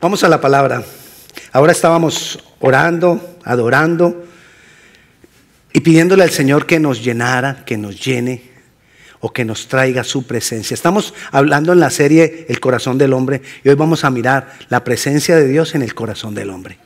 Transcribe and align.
Vamos 0.00 0.22
a 0.22 0.28
la 0.28 0.40
palabra. 0.40 0.84
Ahora 1.50 1.72
estábamos 1.72 2.38
orando, 2.60 3.36
adorando 3.42 4.24
y 5.72 5.80
pidiéndole 5.80 6.22
al 6.22 6.30
Señor 6.30 6.66
que 6.66 6.78
nos 6.78 7.02
llenara, 7.02 7.64
que 7.64 7.76
nos 7.76 8.04
llene 8.04 8.48
o 9.18 9.32
que 9.32 9.44
nos 9.44 9.66
traiga 9.66 10.04
su 10.04 10.24
presencia. 10.24 10.74
Estamos 10.74 11.14
hablando 11.32 11.72
en 11.72 11.80
la 11.80 11.90
serie 11.90 12.46
El 12.48 12.60
corazón 12.60 12.96
del 12.96 13.12
hombre 13.12 13.42
y 13.64 13.70
hoy 13.70 13.74
vamos 13.74 14.04
a 14.04 14.10
mirar 14.10 14.56
la 14.68 14.84
presencia 14.84 15.34
de 15.34 15.48
Dios 15.48 15.74
en 15.74 15.82
el 15.82 15.94
corazón 15.96 16.32
del 16.32 16.50
hombre, 16.50 16.78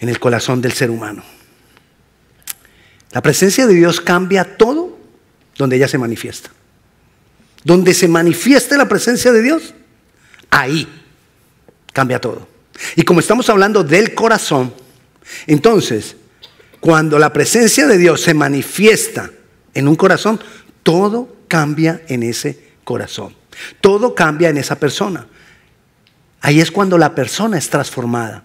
en 0.00 0.10
el 0.10 0.20
corazón 0.20 0.60
del 0.60 0.72
ser 0.72 0.90
humano. 0.90 1.22
La 3.12 3.22
presencia 3.22 3.66
de 3.66 3.72
Dios 3.72 4.02
cambia 4.02 4.58
todo 4.58 4.98
donde 5.56 5.76
ella 5.76 5.88
se 5.88 5.96
manifiesta. 5.96 6.50
Donde 7.64 7.94
se 7.94 8.06
manifieste 8.06 8.76
la 8.76 8.86
presencia 8.86 9.32
de 9.32 9.40
Dios, 9.40 9.72
ahí 10.50 10.98
cambia 11.92 12.20
todo. 12.20 12.48
Y 12.96 13.02
como 13.02 13.20
estamos 13.20 13.48
hablando 13.50 13.84
del 13.84 14.14
corazón, 14.14 14.72
entonces, 15.46 16.16
cuando 16.80 17.18
la 17.18 17.32
presencia 17.32 17.86
de 17.86 17.98
Dios 17.98 18.20
se 18.20 18.34
manifiesta 18.34 19.30
en 19.74 19.88
un 19.88 19.96
corazón, 19.96 20.40
todo 20.82 21.36
cambia 21.48 22.02
en 22.08 22.22
ese 22.22 22.72
corazón. 22.84 23.34
Todo 23.80 24.14
cambia 24.14 24.48
en 24.48 24.58
esa 24.58 24.76
persona. 24.76 25.26
Ahí 26.40 26.60
es 26.60 26.70
cuando 26.70 26.98
la 26.98 27.14
persona 27.14 27.58
es 27.58 27.68
transformada. 27.68 28.44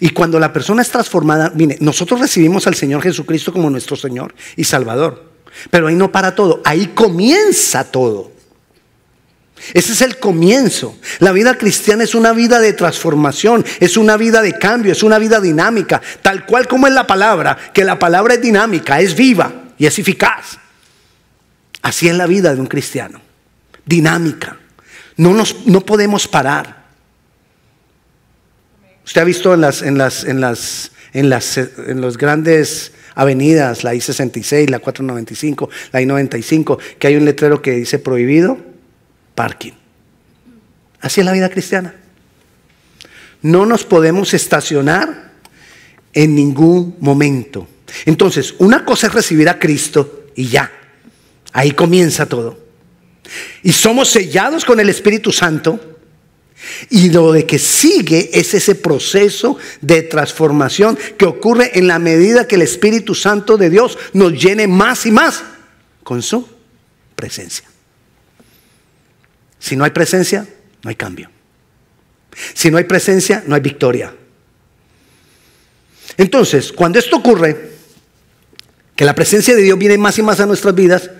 Y 0.00 0.10
cuando 0.10 0.40
la 0.40 0.52
persona 0.52 0.82
es 0.82 0.90
transformada, 0.90 1.52
mire, 1.54 1.76
nosotros 1.80 2.20
recibimos 2.20 2.66
al 2.66 2.74
Señor 2.74 3.02
Jesucristo 3.02 3.52
como 3.52 3.70
nuestro 3.70 3.94
Señor 3.94 4.34
y 4.56 4.64
Salvador. 4.64 5.30
Pero 5.70 5.86
ahí 5.86 5.94
no 5.94 6.10
para 6.10 6.34
todo, 6.34 6.60
ahí 6.64 6.88
comienza 6.88 7.84
todo. 7.84 8.32
Ese 9.72 9.92
es 9.92 10.02
el 10.02 10.18
comienzo. 10.18 10.98
La 11.18 11.32
vida 11.32 11.56
cristiana 11.56 12.04
es 12.04 12.14
una 12.14 12.32
vida 12.32 12.60
de 12.60 12.72
transformación, 12.72 13.64
es 13.80 13.96
una 13.96 14.16
vida 14.16 14.42
de 14.42 14.52
cambio, 14.58 14.92
es 14.92 15.02
una 15.02 15.18
vida 15.18 15.40
dinámica, 15.40 16.00
tal 16.22 16.44
cual 16.46 16.68
como 16.68 16.86
es 16.86 16.92
la 16.92 17.06
palabra, 17.06 17.56
que 17.72 17.84
la 17.84 17.98
palabra 17.98 18.34
es 18.34 18.42
dinámica, 18.42 19.00
es 19.00 19.14
viva 19.16 19.52
y 19.78 19.86
es 19.86 19.98
eficaz. 19.98 20.58
Así 21.82 22.08
es 22.08 22.14
la 22.14 22.26
vida 22.26 22.54
de 22.54 22.60
un 22.60 22.66
cristiano, 22.66 23.20
dinámica. 23.84 24.58
No, 25.16 25.32
nos, 25.32 25.66
no 25.66 25.80
podemos 25.80 26.28
parar. 26.28 26.84
Usted 29.04 29.20
ha 29.20 29.24
visto 29.24 29.54
en 29.54 29.60
las, 29.62 29.82
en 29.82 29.96
las, 29.96 30.24
en 30.24 30.40
las, 30.40 30.90
en 31.12 31.30
las 31.30 31.56
en 31.56 32.00
los 32.00 32.18
grandes 32.18 32.92
avenidas, 33.14 33.84
la 33.84 33.94
I-66, 33.94 34.68
la 34.68 34.80
495, 34.80 35.70
la 35.92 36.02
I-95, 36.02 36.78
que 36.98 37.06
hay 37.06 37.16
un 37.16 37.24
letrero 37.24 37.62
que 37.62 37.70
dice 37.70 37.98
prohibido 37.98 38.75
parking. 39.36 39.74
Así 41.00 41.20
es 41.20 41.26
la 41.26 41.32
vida 41.32 41.48
cristiana. 41.48 41.94
No 43.42 43.64
nos 43.64 43.84
podemos 43.84 44.34
estacionar 44.34 45.30
en 46.12 46.34
ningún 46.34 46.96
momento. 46.98 47.68
Entonces, 48.04 48.56
una 48.58 48.84
cosa 48.84 49.06
es 49.06 49.12
recibir 49.12 49.48
a 49.48 49.60
Cristo 49.60 50.24
y 50.34 50.48
ya. 50.48 50.72
Ahí 51.52 51.70
comienza 51.70 52.26
todo. 52.26 52.58
Y 53.62 53.72
somos 53.72 54.08
sellados 54.08 54.64
con 54.64 54.80
el 54.80 54.88
Espíritu 54.88 55.30
Santo 55.30 55.98
y 56.90 57.10
lo 57.10 57.32
de 57.32 57.44
que 57.44 57.58
sigue 57.58 58.30
es 58.32 58.54
ese 58.54 58.74
proceso 58.74 59.58
de 59.80 60.02
transformación 60.02 60.98
que 61.18 61.26
ocurre 61.26 61.78
en 61.78 61.86
la 61.86 61.98
medida 61.98 62.48
que 62.48 62.54
el 62.56 62.62
Espíritu 62.62 63.14
Santo 63.14 63.56
de 63.56 63.70
Dios 63.70 63.98
nos 64.12 64.32
llene 64.32 64.66
más 64.66 65.06
y 65.06 65.10
más 65.10 65.44
con 66.02 66.22
su 66.22 66.48
presencia. 67.14 67.68
Si 69.66 69.74
no 69.74 69.82
hay 69.82 69.90
presencia, 69.90 70.46
no 70.84 70.90
hay 70.90 70.94
cambio. 70.94 71.28
Si 72.54 72.70
no 72.70 72.78
hay 72.78 72.84
presencia, 72.84 73.42
no 73.48 73.56
hay 73.56 73.60
victoria. 73.60 74.14
Entonces, 76.16 76.70
cuando 76.70 77.00
esto 77.00 77.16
ocurre, 77.16 77.72
que 78.94 79.04
la 79.04 79.12
presencia 79.12 79.56
de 79.56 79.62
Dios 79.62 79.76
viene 79.76 79.98
más 79.98 80.16
y 80.18 80.22
más 80.22 80.38
a 80.38 80.46
nuestras 80.46 80.72
vidas, 80.72 81.10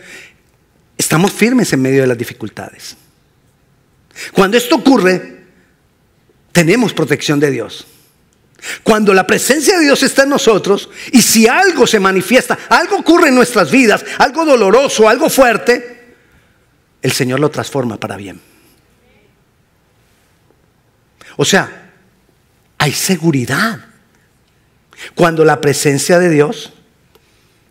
estamos 0.97 1.33
firmes 1.33 1.73
en 1.73 1.83
medio 1.83 2.03
de 2.03 2.07
las 2.07 2.17
dificultades. 2.17 2.97
Cuando 4.33 4.57
esto 4.59 4.77
ocurre, 4.77 5.41
tenemos 6.53 6.95
protección 6.95 7.41
de 7.41 7.51
Dios. 7.51 7.85
Cuando 8.85 9.13
la 9.13 9.27
presencia 9.27 9.77
de 9.77 9.87
Dios 9.87 10.05
está 10.05 10.23
en 10.23 10.29
nosotros 10.29 10.89
y 11.11 11.21
si 11.21 11.49
algo 11.49 11.85
se 11.85 11.99
manifiesta, 11.99 12.57
algo 12.69 12.99
ocurre 12.99 13.31
en 13.31 13.35
nuestras 13.35 13.73
vidas, 13.73 14.05
algo 14.19 14.45
doloroso, 14.45 15.09
algo 15.09 15.29
fuerte, 15.29 15.96
el 17.03 17.13
Señor 17.13 17.41
lo 17.41 17.51
transforma 17.51 17.99
para 17.99 18.17
bien. 18.17 18.41
O 21.37 21.45
sea, 21.45 21.93
hay 22.79 22.93
seguridad 22.93 23.85
cuando 25.15 25.45
la 25.45 25.61
presencia 25.61 26.19
de 26.19 26.31
Dios 26.31 26.73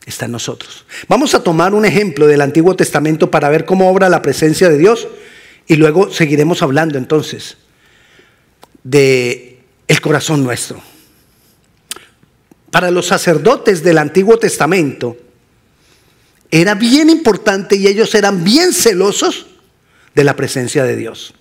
está 0.06 0.26
en 0.26 0.32
nosotros. 0.32 0.86
Vamos 1.08 1.34
a 1.34 1.44
tomar 1.44 1.74
un 1.74 1.86
ejemplo 1.86 2.28
del 2.28 2.42
Antiguo 2.42 2.76
Testamento 2.76 3.32
para 3.32 3.50
ver 3.50 3.66
cómo 3.66 3.90
obra 3.90 4.10
la 4.10 4.22
presencia 4.22 4.70
de 4.70 4.78
Dios 4.78 5.08
y 5.68 5.76
luego 5.76 6.12
seguiremos 6.12 6.62
hablando 6.62 6.98
entonces 6.98 7.58
de 8.84 9.64
el 9.88 10.02
corazón 10.02 10.44
nuestro. 10.44 10.82
Para 12.70 12.92
los 12.92 13.08
sacerdotes 13.08 13.84
del 13.84 13.98
Antiguo 13.98 14.38
Testamento 14.38 15.18
era 16.62 16.74
bien 16.74 17.10
importante 17.10 17.76
y 17.76 17.86
ellos 17.88 18.16
eran 18.16 18.44
bien 18.46 18.72
celosos 18.72 19.48
de 20.14 20.24
la 20.24 20.38
presencia 20.38 20.86
de 20.86 20.96
Dios. 20.96 21.34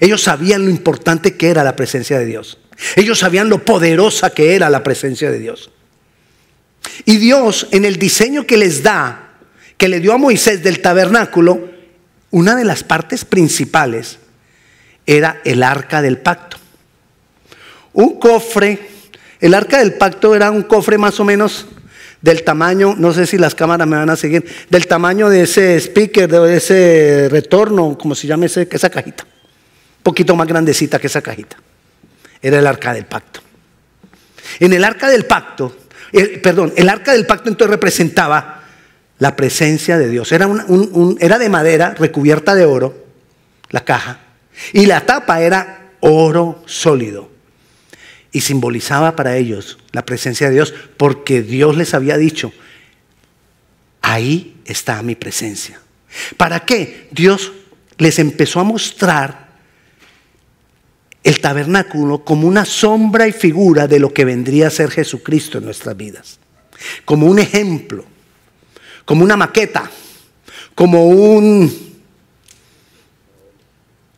Ellos 0.00 0.22
sabían 0.22 0.64
lo 0.64 0.70
importante 0.70 1.36
que 1.36 1.48
era 1.48 1.64
la 1.64 1.74
presencia 1.74 2.18
de 2.18 2.26
Dios. 2.26 2.58
Ellos 2.94 3.18
sabían 3.18 3.48
lo 3.48 3.64
poderosa 3.64 4.30
que 4.30 4.54
era 4.54 4.68
la 4.68 4.82
presencia 4.82 5.30
de 5.30 5.38
Dios. 5.38 5.70
Y 7.06 7.16
Dios 7.16 7.68
en 7.70 7.86
el 7.86 7.96
diseño 7.96 8.46
que 8.46 8.58
les 8.58 8.82
da, 8.82 9.32
que 9.78 9.88
le 9.88 10.00
dio 10.00 10.12
a 10.12 10.18
Moisés 10.18 10.62
del 10.62 10.82
tabernáculo, 10.82 11.70
una 12.30 12.56
de 12.56 12.64
las 12.64 12.84
partes 12.84 13.24
principales 13.24 14.18
era 15.06 15.40
el 15.44 15.62
arca 15.62 16.02
del 16.02 16.18
pacto. 16.18 16.58
Un 17.94 18.18
cofre, 18.18 18.90
el 19.40 19.54
arca 19.54 19.78
del 19.78 19.94
pacto 19.94 20.34
era 20.34 20.50
un 20.50 20.64
cofre 20.64 20.98
más 20.98 21.18
o 21.18 21.24
menos 21.24 21.66
del 22.24 22.42
tamaño, 22.42 22.94
no 22.96 23.12
sé 23.12 23.26
si 23.26 23.36
las 23.36 23.54
cámaras 23.54 23.86
me 23.86 23.98
van 23.98 24.08
a 24.08 24.16
seguir, 24.16 24.46
del 24.70 24.86
tamaño 24.86 25.28
de 25.28 25.42
ese 25.42 25.76
speaker, 25.78 26.26
de 26.26 26.56
ese 26.56 27.28
retorno, 27.30 27.98
como 27.98 28.14
se 28.14 28.26
llama 28.26 28.46
esa 28.46 28.88
cajita. 28.88 29.24
Un 29.24 30.02
poquito 30.02 30.34
más 30.34 30.48
grandecita 30.48 30.98
que 30.98 31.08
esa 31.08 31.20
cajita. 31.20 31.58
Era 32.40 32.58
el 32.58 32.66
arca 32.66 32.94
del 32.94 33.04
pacto. 33.04 33.40
En 34.58 34.72
el 34.72 34.84
arca 34.84 35.10
del 35.10 35.26
pacto, 35.26 35.76
perdón, 36.42 36.72
el 36.76 36.88
arca 36.88 37.12
del 37.12 37.26
pacto 37.26 37.50
entonces 37.50 37.72
representaba 37.72 38.62
la 39.18 39.36
presencia 39.36 39.98
de 39.98 40.08
Dios. 40.08 40.32
Era, 40.32 40.48
era 41.20 41.38
de 41.38 41.48
madera 41.50 41.92
recubierta 41.92 42.54
de 42.54 42.64
oro, 42.64 43.04
la 43.68 43.84
caja, 43.84 44.20
y 44.72 44.86
la 44.86 45.02
tapa 45.02 45.42
era 45.42 45.90
oro 46.00 46.62
sólido. 46.64 47.33
Y 48.34 48.42
simbolizaba 48.42 49.16
para 49.16 49.38
ellos 49.38 49.78
la 49.92 50.04
presencia 50.04 50.48
de 50.48 50.56
Dios, 50.56 50.74
porque 50.98 51.40
Dios 51.40 51.74
les 51.78 51.94
había 51.94 52.18
dicho, 52.18 52.52
ahí 54.02 54.56
está 54.66 55.02
mi 55.02 55.14
presencia. 55.14 55.80
¿Para 56.36 56.60
qué? 56.66 57.08
Dios 57.12 57.52
les 57.96 58.18
empezó 58.18 58.60
a 58.60 58.64
mostrar 58.64 59.48
el 61.22 61.40
tabernáculo 61.40 62.22
como 62.22 62.46
una 62.46 62.66
sombra 62.66 63.26
y 63.26 63.32
figura 63.32 63.86
de 63.86 63.98
lo 63.98 64.12
que 64.12 64.26
vendría 64.26 64.66
a 64.66 64.70
ser 64.70 64.90
Jesucristo 64.90 65.56
en 65.56 65.64
nuestras 65.64 65.96
vidas. 65.96 66.38
Como 67.06 67.24
un 67.24 67.38
ejemplo 67.38 68.04
como 69.04 69.24
una 69.24 69.36
maqueta, 69.36 69.90
como 70.74 71.06
un... 71.06 71.94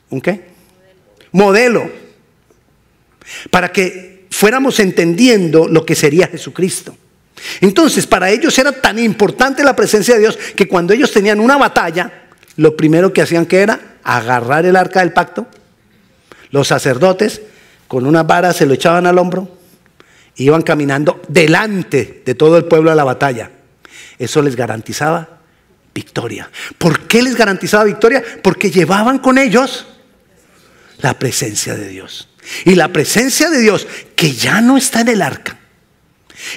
¿Un 0.08 0.20
qué? 0.20 0.48
Modelo. 1.32 2.05
Para 3.50 3.72
que 3.72 4.26
fuéramos 4.30 4.80
entendiendo 4.80 5.68
lo 5.68 5.84
que 5.84 5.94
sería 5.94 6.28
Jesucristo. 6.28 6.96
Entonces, 7.60 8.06
para 8.06 8.30
ellos 8.30 8.58
era 8.58 8.72
tan 8.72 8.98
importante 8.98 9.62
la 9.62 9.76
presencia 9.76 10.14
de 10.14 10.20
Dios 10.20 10.38
que 10.56 10.68
cuando 10.68 10.92
ellos 10.92 11.12
tenían 11.12 11.40
una 11.40 11.56
batalla, 11.56 12.28
lo 12.56 12.76
primero 12.76 13.12
que 13.12 13.22
hacían 13.22 13.46
que 13.46 13.60
era 13.60 13.98
agarrar 14.02 14.66
el 14.66 14.76
arca 14.76 15.00
del 15.00 15.12
pacto. 15.12 15.46
Los 16.50 16.68
sacerdotes 16.68 17.42
con 17.88 18.06
una 18.06 18.22
vara 18.22 18.52
se 18.52 18.66
lo 18.66 18.74
echaban 18.74 19.06
al 19.06 19.18
hombro, 19.18 19.58
iban 20.36 20.62
caminando 20.62 21.22
delante 21.28 22.22
de 22.24 22.34
todo 22.34 22.56
el 22.56 22.64
pueblo 22.64 22.90
a 22.90 22.94
la 22.94 23.04
batalla. 23.04 23.50
Eso 24.18 24.42
les 24.42 24.56
garantizaba 24.56 25.40
victoria. 25.94 26.50
¿Por 26.78 27.06
qué 27.06 27.22
les 27.22 27.36
garantizaba 27.36 27.84
victoria? 27.84 28.22
Porque 28.42 28.70
llevaban 28.70 29.18
con 29.18 29.38
ellos 29.38 29.86
la 30.98 31.18
presencia 31.18 31.74
de 31.74 31.88
Dios. 31.88 32.28
Y 32.64 32.74
la 32.74 32.92
presencia 32.92 33.50
de 33.50 33.60
Dios, 33.60 33.86
que 34.14 34.32
ya 34.32 34.60
no 34.60 34.76
está 34.76 35.00
en 35.00 35.08
el 35.08 35.22
arca, 35.22 35.58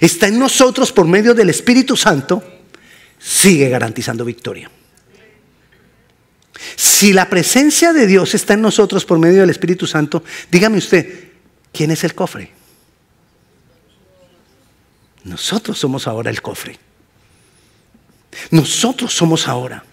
está 0.02 0.28
en 0.28 0.40
nosotros 0.40 0.92
por 0.92 1.08
medio 1.08 1.34
del 1.34 1.50
Espíritu 1.50 1.98
Santo, 1.98 2.44
sigue 3.18 3.70
garantizando 3.70 4.24
victoria. 4.26 4.70
Si 6.76 7.14
la 7.14 7.30
presencia 7.30 7.94
de 7.94 8.06
Dios 8.06 8.36
está 8.36 8.54
en 8.54 8.62
nosotros 8.62 9.06
por 9.06 9.20
medio 9.20 9.42
del 9.42 9.50
Espíritu 9.50 9.88
Santo, 9.88 10.24
dígame 10.52 10.78
usted, 10.78 11.30
¿quién 11.72 11.92
es 11.92 12.04
el 12.04 12.14
cofre? 12.14 12.52
Nosotros 15.24 15.78
somos 15.78 16.08
ahora 16.08 16.30
el 16.30 16.42
cofre. 16.42 16.78
Nosotros 18.52 19.14
somos 19.14 19.48
ahora. 19.48 19.84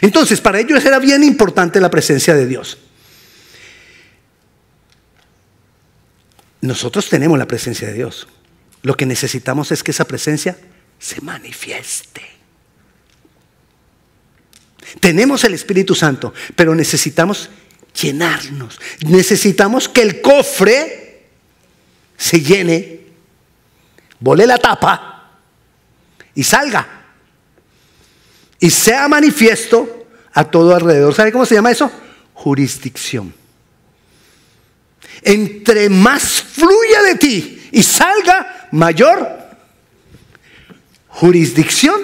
Entonces, 0.00 0.40
para 0.40 0.60
ellos 0.60 0.84
era 0.84 0.98
bien 0.98 1.22
importante 1.22 1.80
la 1.80 1.90
presencia 1.90 2.34
de 2.34 2.46
Dios. 2.46 2.78
Nosotros 6.64 7.10
tenemos 7.10 7.38
la 7.38 7.46
presencia 7.46 7.86
de 7.86 7.92
Dios. 7.92 8.26
Lo 8.80 8.96
que 8.96 9.04
necesitamos 9.04 9.70
es 9.70 9.82
que 9.82 9.90
esa 9.90 10.06
presencia 10.06 10.56
se 10.98 11.20
manifieste. 11.20 12.22
Tenemos 14.98 15.44
el 15.44 15.52
Espíritu 15.52 15.94
Santo, 15.94 16.32
pero 16.56 16.74
necesitamos 16.74 17.50
llenarnos. 18.00 18.80
Necesitamos 19.06 19.90
que 19.90 20.00
el 20.00 20.22
cofre 20.22 21.26
se 22.16 22.40
llene, 22.40 23.00
vole 24.20 24.46
la 24.46 24.56
tapa 24.56 25.32
y 26.34 26.44
salga. 26.44 27.04
Y 28.58 28.70
sea 28.70 29.06
manifiesto 29.08 30.06
a 30.32 30.44
todo 30.44 30.74
alrededor. 30.74 31.14
¿Sabe 31.14 31.30
cómo 31.30 31.44
se 31.44 31.56
llama 31.56 31.72
eso? 31.72 31.92
Jurisdicción. 32.32 33.43
Entre 35.22 35.88
más 35.88 36.22
fluya 36.22 37.02
de 37.02 37.14
ti 37.16 37.68
y 37.72 37.82
salga, 37.82 38.68
mayor 38.72 39.44
jurisdicción 41.08 42.02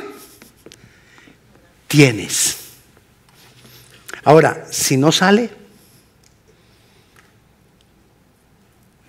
tienes. 1.88 2.56
Ahora, 4.22 4.66
si 4.70 4.96
no 4.96 5.12
sale, 5.12 5.50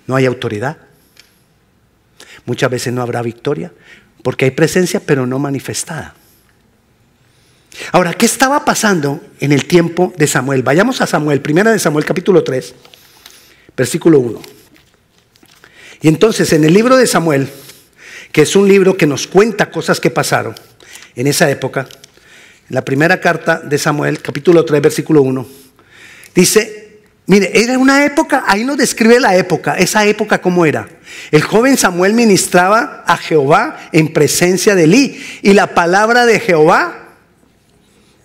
no 0.07 0.15
hay 0.15 0.25
autoridad. 0.25 0.77
Muchas 2.45 2.71
veces 2.71 2.91
no 2.91 3.01
habrá 3.01 3.21
victoria, 3.21 3.71
porque 4.23 4.45
hay 4.45 4.51
presencia, 4.51 4.99
pero 4.99 5.27
no 5.27 5.37
manifestada. 5.37 6.15
Ahora, 7.91 8.13
¿qué 8.13 8.25
estaba 8.25 8.65
pasando 8.65 9.21
en 9.39 9.51
el 9.51 9.65
tiempo 9.65 10.13
de 10.17 10.27
Samuel? 10.27 10.63
Vayamos 10.63 11.01
a 11.01 11.07
Samuel, 11.07 11.41
primera 11.41 11.71
de 11.71 11.79
Samuel 11.79 12.05
capítulo 12.05 12.43
3, 12.43 12.75
versículo 13.75 14.19
1. 14.19 14.41
Y 16.01 16.07
entonces 16.07 16.51
en 16.53 16.63
el 16.63 16.73
libro 16.73 16.97
de 16.97 17.07
Samuel, 17.07 17.49
que 18.31 18.43
es 18.43 18.55
un 18.55 18.67
libro 18.67 18.97
que 18.97 19.07
nos 19.07 19.27
cuenta 19.27 19.69
cosas 19.69 19.99
que 19.99 20.09
pasaron 20.09 20.55
en 21.15 21.27
esa 21.27 21.49
época, 21.49 21.87
la 22.69 22.83
primera 22.83 23.19
carta 23.19 23.59
de 23.59 23.77
Samuel, 23.77 24.21
capítulo 24.21 24.63
3, 24.63 24.81
versículo 24.81 25.21
1, 25.21 25.47
dice, 26.33 27.01
mire, 27.27 27.51
era 27.53 27.77
una 27.77 28.05
época, 28.05 28.45
ahí 28.47 28.63
nos 28.63 28.77
describe 28.77 29.19
la 29.19 29.35
época, 29.35 29.75
esa 29.75 30.05
época 30.05 30.41
cómo 30.41 30.65
era. 30.65 30.87
El 31.31 31.41
joven 31.41 31.77
Samuel 31.77 32.13
ministraba 32.13 33.03
a 33.05 33.17
Jehová 33.17 33.77
en 33.91 34.13
presencia 34.13 34.73
de 34.73 34.85
Elí 34.85 35.21
y 35.41 35.53
la 35.53 35.75
palabra 35.75 36.25
de 36.25 36.39
Jehová 36.39 37.01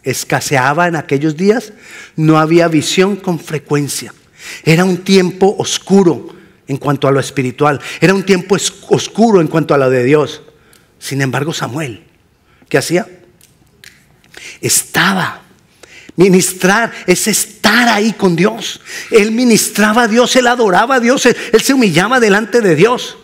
escaseaba 0.04 0.87
en 0.87 0.94
aquellos 0.94 1.37
días, 1.37 1.72
no 2.14 2.38
había 2.38 2.69
visión 2.69 3.16
con 3.16 3.40
frecuencia. 3.40 4.14
Era 4.64 4.84
un 4.84 4.98
tiempo 4.98 5.54
oscuro 5.58 6.34
en 6.69 6.76
cuanto 6.78 7.06
a 7.06 7.12
lo 7.12 7.20
espiritual, 7.20 7.81
era 8.00 8.12
un 8.12 8.25
tiempo 8.25 8.56
oscuro 8.88 9.40
en 9.40 9.46
cuanto 9.46 9.72
a 9.75 9.78
lo 9.78 9.88
de 9.88 10.02
Dios. 10.02 10.43
Sin 10.98 11.22
embargo, 11.22 11.52
Samuel, 11.52 12.04
¿qué 12.69 12.78
hacía? 12.78 13.06
estaba. 14.60 15.43
Ministrar 16.16 16.93
es 17.06 17.26
estar 17.26 17.88
ahí 17.88 18.12
con 18.12 18.37
Dios. 18.37 18.81
Él 19.10 19.32
ministraba 19.32 20.04
a 20.04 20.08
Dios, 20.08 20.34
él 20.37 20.46
adoraba 20.46 20.96
a 20.96 21.00
Dios, 21.00 21.26
él, 21.26 21.37
se 21.62 21.75
humillaba 21.75 22.20
delante 22.20 22.60
de 22.60 22.75
Dios. 22.75 23.19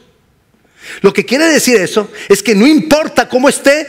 Lo 1.00 1.12
que 1.12 1.24
quiere 1.24 1.46
decir 1.46 1.76
eso 1.76 2.10
es 2.28 2.42
que 2.42 2.54
no 2.54 2.66
importa 2.66 3.28
cómo 3.28 3.48
esté 3.48 3.86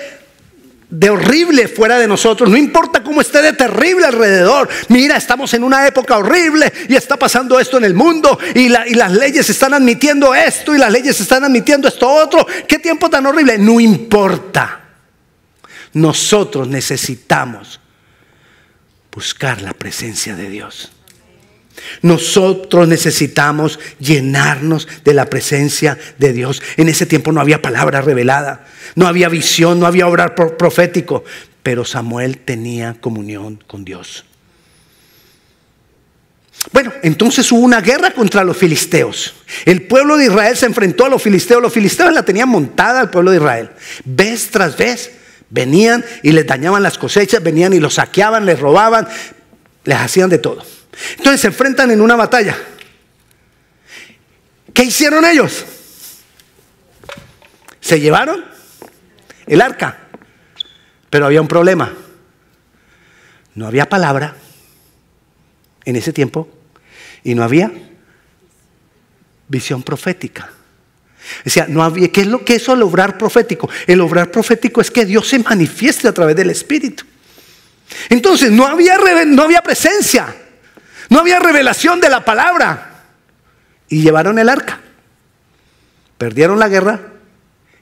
de 0.94 1.10
horrible 1.10 1.68
fuera 1.68 1.98
de 1.98 2.08
nosotros, 2.08 2.52
no 2.52 2.56
importa 2.56 3.02
cómo 3.02 3.20
esté 3.20 3.42
de 3.42 3.54
terrible 3.54 4.06
alrededor. 4.06 4.70
Mira, 4.90 5.18
estamos 5.18 5.52
en 5.56 5.64
una 5.64 5.88
época 5.88 6.18
horrible 6.18 6.72
y 6.88 6.96
está 6.96 7.18
pasando 7.18 7.60
esto 7.60 7.78
en 7.78 7.86
el 7.86 7.96
mundo 7.96 8.38
y, 8.54 8.70
las 8.70 9.12
leyes 9.12 9.50
están 9.50 9.74
admitiendo 9.74 10.36
esto 10.36 10.76
y 10.76 10.78
las 10.78 10.92
leyes 10.92 11.20
están 11.20 11.44
admitiendo 11.44 11.88
esto 11.88 12.08
otro. 12.08 12.46
¿Qué 12.68 12.78
tiempo 12.78 13.10
tan 13.10 13.26
horrible? 13.26 13.58
No 13.58 13.80
importa. 13.80 14.82
Nosotros 15.94 16.68
necesitamos 16.68 17.80
buscar 19.12 19.64
la 19.64 19.74
presencia 19.74 20.36
de 20.36 20.50
Dios. 20.50 20.92
Nosotros 22.02 22.88
necesitamos 22.88 23.80
llenarnos 24.00 24.88
de 25.04 25.14
la 25.14 25.26
presencia 25.30 25.98
de 26.18 26.34
Dios. 26.34 26.62
En 26.78 26.90
ese 26.90 27.06
tiempo 27.06 27.32
no 27.32 27.42
había 27.42 27.62
palabra 27.62 28.02
revelada, 28.02 28.66
no 28.96 29.08
había 29.08 29.30
visión, 29.30 29.80
no 29.80 29.86
había 29.86 30.08
obrar 30.08 30.36
profético, 30.36 31.24
pero 31.62 31.86
Samuel 31.86 32.38
tenía 32.38 32.96
comunión 33.00 33.64
con 33.68 33.84
Dios. 33.86 34.26
Bueno, 36.72 36.94
entonces 37.02 37.52
hubo 37.52 37.60
una 37.60 37.82
guerra 37.82 38.12
contra 38.12 38.44
los 38.44 38.56
filisteos. 38.56 39.34
El 39.66 39.82
pueblo 39.84 40.16
de 40.16 40.26
Israel 40.26 40.56
se 40.56 40.66
enfrentó 40.66 41.06
a 41.06 41.10
los 41.10 41.22
filisteos. 41.22 41.62
Los 41.62 41.74
filisteos 41.74 42.14
la 42.14 42.24
tenían 42.24 42.48
montada 42.48 43.02
al 43.02 43.10
pueblo 43.10 43.32
de 43.32 43.38
Israel. 43.38 43.70
Vez 44.06 44.50
tras 44.50 44.78
vez 44.78 45.12
Venían 45.54 46.04
y 46.24 46.32
les 46.32 46.48
dañaban 46.48 46.82
las 46.82 46.98
cosechas, 46.98 47.44
venían 47.44 47.74
y 47.74 47.80
los 47.80 47.94
saqueaban, 47.94 48.44
les 48.44 48.60
robaban, 48.60 49.08
les 49.84 49.98
hacían 50.00 50.28
de 50.32 50.40
todo. 50.40 50.66
Entonces 51.18 51.42
se 51.42 51.48
enfrentan 51.48 51.92
en 51.92 52.02
una 52.02 52.16
batalla. 52.16 52.58
¿Qué 54.74 54.84
hicieron 54.84 55.26
ellos? 55.26 55.66
Se 57.80 58.00
llevaron 58.00 58.44
el 59.46 59.62
arca, 59.62 60.08
pero 61.10 61.26
había 61.26 61.42
un 61.42 61.48
problema. 61.48 61.94
No 63.56 63.68
había 63.68 63.88
palabra 63.88 64.36
en 65.86 65.96
ese 65.96 66.14
tiempo 66.14 66.50
y 67.24 67.36
no 67.36 67.44
había 67.44 67.72
visión 69.48 69.84
profética. 69.84 70.52
Decía, 71.44 71.68
no 71.70 71.84
había, 71.84 72.12
¿qué 72.12 72.22
es 72.22 72.28
lo 72.28 72.44
que 72.44 72.56
es 72.56 72.68
el 72.68 72.82
obrar 72.82 73.18
profético? 73.18 73.70
El 73.88 74.02
obrar 74.02 74.32
profético 74.32 74.82
es 74.82 74.92
que 74.92 75.06
Dios 75.06 75.28
se 75.28 75.40
manifieste 75.40 76.08
a 76.08 76.14
través 76.14 76.36
del 76.36 76.50
Espíritu. 76.50 77.06
Entonces, 78.10 78.52
no 78.52 78.66
había, 78.66 78.98
no 79.26 79.44
había 79.44 79.62
presencia, 79.62 80.36
no 81.10 81.20
había 81.20 81.40
revelación 81.40 82.00
de 82.00 82.10
la 82.10 82.26
palabra. 82.26 82.90
Y 83.90 84.02
llevaron 84.02 84.40
el 84.40 84.50
arca. 84.50 84.82
Perdieron 86.18 86.60
la 86.60 86.70
guerra 86.70 87.00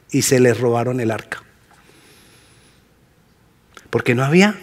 y 0.09 0.23
se 0.23 0.39
les 0.39 0.59
robaron 0.59 0.99
el 0.99 1.11
arca. 1.11 1.43
Porque 3.89 4.15
no 4.15 4.23
había 4.23 4.55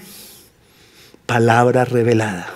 palabra 1.27 1.85
revelada. 1.85 2.51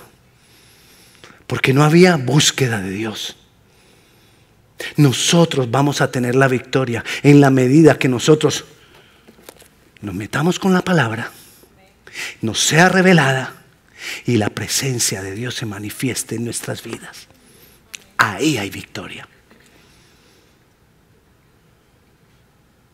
Porque 1.47 1.73
no 1.73 1.85
había 1.85 2.17
búsqueda 2.17 2.81
de 2.81 2.91
Dios. 2.91 3.37
Nosotros 4.97 5.71
vamos 5.71 6.01
a 6.01 6.11
tener 6.11 6.35
la 6.35 6.49
victoria 6.49 7.05
en 7.23 7.41
la 7.41 7.51
medida 7.51 7.99
que 7.99 8.09
nosotros 8.09 8.65
nos 10.01 10.15
metamos 10.15 10.59
con 10.59 10.73
la 10.73 10.83
palabra, 10.83 11.31
nos 12.41 12.61
sea 12.61 12.89
revelada 12.89 13.62
y 14.27 14.37
la 14.37 14.51
presencia 14.51 15.23
de 15.23 15.33
Dios 15.33 15.55
se 15.55 15.67
manifieste 15.67 16.37
en 16.37 16.45
nuestras 16.45 16.83
vidas. 16.83 17.29
Ahí 18.17 18.59
hay 18.59 18.71
victoria. 18.71 19.29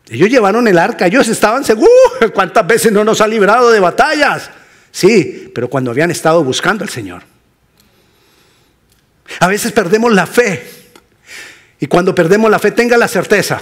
Ellos 0.09 0.29
llevaron 0.29 0.67
el 0.67 0.77
arca, 0.77 1.05
ellos 1.05 1.27
estaban 1.27 1.63
seguros. 1.63 1.93
¿Cuántas 2.33 2.65
veces 2.65 2.91
no 2.91 3.03
nos 3.03 3.21
ha 3.21 3.27
librado 3.27 3.71
de 3.71 3.79
batallas? 3.79 4.49
Sí, 4.91 5.51
pero 5.53 5.69
cuando 5.69 5.91
habían 5.91 6.09
estado 6.09 6.43
buscando 6.43 6.83
al 6.83 6.89
Señor. 6.89 7.23
A 9.39 9.47
veces 9.47 9.71
perdemos 9.71 10.11
la 10.11 10.25
fe 10.25 10.79
y 11.79 11.87
cuando 11.87 12.13
perdemos 12.13 12.51
la 12.51 12.59
fe, 12.59 12.71
tenga 12.71 12.97
la 12.97 13.07
certeza 13.07 13.61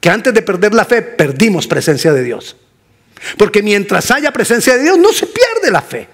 que 0.00 0.10
antes 0.10 0.34
de 0.34 0.42
perder 0.42 0.74
la 0.74 0.84
fe, 0.84 1.00
perdimos 1.00 1.66
presencia 1.66 2.12
de 2.12 2.22
Dios. 2.22 2.56
Porque 3.38 3.62
mientras 3.62 4.10
haya 4.10 4.32
presencia 4.32 4.76
de 4.76 4.82
Dios, 4.82 4.98
no 4.98 5.12
se 5.12 5.26
pierde 5.26 5.70
la 5.70 5.80
fe. 5.80 6.08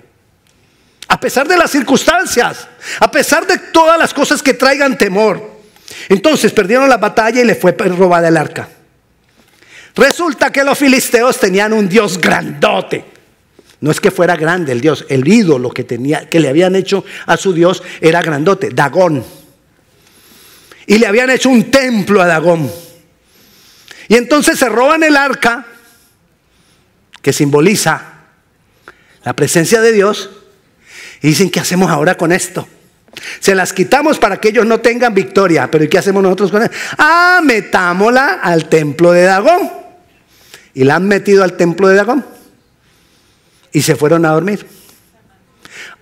A 1.11 1.21
pesar 1.21 1.47
de 1.47 1.59
las 1.59 1.71
circunstancias, 1.71 2.67
a 2.99 3.11
pesar 3.11 3.47
de 3.47 3.59
todas 3.59 3.99
las 3.99 4.15
cosas 4.15 4.43
que 4.43 4.55
traigan 4.55 4.97
temor. 4.97 5.61
Entonces 6.09 6.53
perdieron 6.53 6.89
la 6.89 6.97
batalla 6.97 7.41
y 7.43 7.45
le 7.45 7.55
fue 7.55 7.73
robada 7.73 8.29
el 8.29 8.37
arca. 8.37 8.69
Resulta 9.95 10.51
que 10.51 10.65
los 10.65 10.79
filisteos 10.79 11.39
tenían 11.39 11.73
un 11.73 11.89
Dios 11.89 12.19
grandote. 12.19 13.05
No 13.81 13.91
es 13.91 14.01
que 14.01 14.11
fuera 14.11 14.37
grande 14.37 14.73
el 14.73 14.81
Dios, 14.81 15.05
el 15.09 15.27
ídolo 15.27 15.71
que, 15.71 15.85
tenía, 15.85 16.29
que 16.29 16.41
le 16.41 16.49
habían 16.49 16.77
hecho 16.77 17.05
a 17.27 17.37
su 17.37 17.53
Dios 17.53 17.83
era 18.01 18.23
grandote, 18.23 18.71
Dagón 18.71 19.25
y 20.91 20.99
le 20.99 21.07
habían 21.07 21.31
hecho 21.31 21.51
un 21.51 21.71
templo 21.71 22.21
a 22.21 22.27
Dagón. 22.27 22.69
Y 24.09 24.17
entonces 24.17 24.59
se 24.59 24.69
roban 24.69 25.05
el 25.05 25.17
arca, 25.17 25.65
que 27.23 27.33
simboliza 27.33 28.25
la 29.23 29.37
presencia 29.37 29.81
de 29.81 29.93
Dios, 29.93 30.31
Y 31.23 31.29
dicen, 31.29 31.51
¿qué 31.51 31.61
hacemos 31.61 31.91
ahora 31.91 32.17
con 32.17 32.33
esto? 32.33 32.67
Se 33.41 33.55
las 33.55 33.73
quitamos 33.73 34.19
para 34.19 34.39
que 34.39 34.49
ellos 34.49 34.67
no 34.67 34.81
tengan 34.81 35.15
victoria. 35.15 35.71
Pero 35.71 35.85
¿y 35.85 35.89
qué 35.89 35.99
hacemos 35.99 36.23
nosotros 36.23 36.51
con 36.51 36.63
él? 36.63 36.71
Ah, 36.99 37.41
metámosla 37.43 38.41
al 38.43 38.69
templo 38.69 39.13
de 39.13 39.23
Dagón. 39.23 39.71
Y 40.75 40.85
la 40.85 40.97
han 40.97 41.07
metido 41.09 41.45
al 41.45 41.57
templo 41.57 41.89
de 41.89 41.97
Dagón. 41.97 42.25
Y 43.73 43.83
se 43.83 43.97
fueron 43.97 44.25
a 44.25 44.31
dormir. 44.31 44.67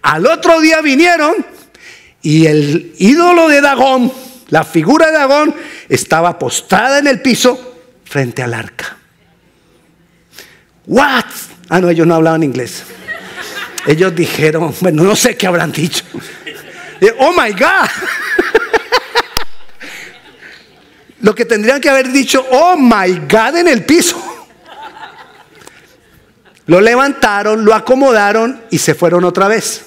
Al 0.02 0.26
otro 0.26 0.60
día 0.60 0.80
vinieron 0.80 1.34
y 2.22 2.46
el 2.46 2.94
ídolo 2.98 3.48
de 3.48 3.60
Dagón, 3.60 4.12
la 4.48 4.64
figura 4.64 5.06
de 5.06 5.12
Dagón, 5.12 5.54
estaba 5.88 6.38
postrada 6.38 6.98
en 6.98 7.06
el 7.06 7.20
piso 7.20 7.76
frente 8.04 8.42
al 8.42 8.54
arca. 8.54 8.96
What? 10.86 11.24
Ah, 11.68 11.80
no, 11.80 11.90
ellos 11.90 12.06
no 12.06 12.14
hablaban 12.14 12.42
inglés. 12.42 12.84
Ellos 13.86 14.14
dijeron, 14.14 14.74
bueno, 14.80 15.02
no 15.04 15.16
sé 15.16 15.36
qué 15.36 15.46
habrán 15.46 15.72
dicho. 15.72 16.04
Oh 17.18 17.32
my 17.32 17.52
God. 17.52 17.88
Lo 21.20 21.34
que 21.34 21.44
tendrían 21.44 21.80
que 21.80 21.88
haber 21.88 22.10
dicho, 22.10 22.44
oh 22.50 22.76
my 22.76 23.20
God, 23.28 23.56
en 23.56 23.68
el 23.68 23.84
piso. 23.84 24.22
Lo 26.66 26.80
levantaron, 26.80 27.64
lo 27.64 27.74
acomodaron 27.74 28.62
y 28.70 28.78
se 28.78 28.94
fueron 28.94 29.24
otra 29.24 29.48
vez. 29.48 29.84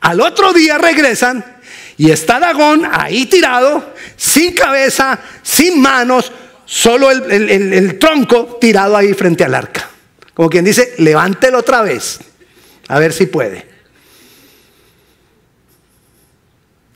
Al 0.00 0.20
otro 0.20 0.52
día 0.52 0.78
regresan 0.78 1.44
y 1.96 2.10
está 2.10 2.38
Dagón 2.38 2.86
ahí 2.90 3.26
tirado, 3.26 3.94
sin 4.16 4.54
cabeza, 4.54 5.18
sin 5.42 5.80
manos, 5.80 6.30
solo 6.66 7.10
el, 7.10 7.98
tronco 7.98 8.58
tirado 8.60 8.96
ahí 8.96 9.14
frente 9.14 9.44
al 9.44 9.54
arca. 9.54 9.88
Como 10.34 10.50
quien 10.50 10.66
dice, 10.66 10.94
levántelo 10.98 11.58
otra 11.58 11.80
vez, 11.80 12.20
a 12.88 12.98
ver 12.98 13.12
si 13.12 13.26
puede. 13.26 13.66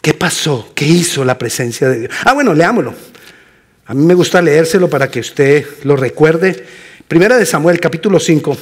¿Qué 0.01 0.15
pasó? 0.15 0.73
¿Qué 0.75 0.87
hizo 0.87 1.25
la 1.25 1.37
presencia 1.37 1.89
de 1.89 2.01
Dios? 2.01 2.13
Ah, 2.25 2.33
bueno, 2.33 2.55
leámoslo. 2.55 2.95
A 3.87 3.95
mí 3.95 4.05
me 4.05 4.15
gusta 4.15 4.41
leérselo 4.41 4.89
para 4.89 5.11
que 5.11 5.21
usted 5.21 5.67
lo 5.83 5.97
recuerde. 5.97 6.65
Primera 7.07 7.37
de 7.37 7.45
Samuel, 7.45 7.81
capítulo 7.81 8.21
5, 8.21 8.57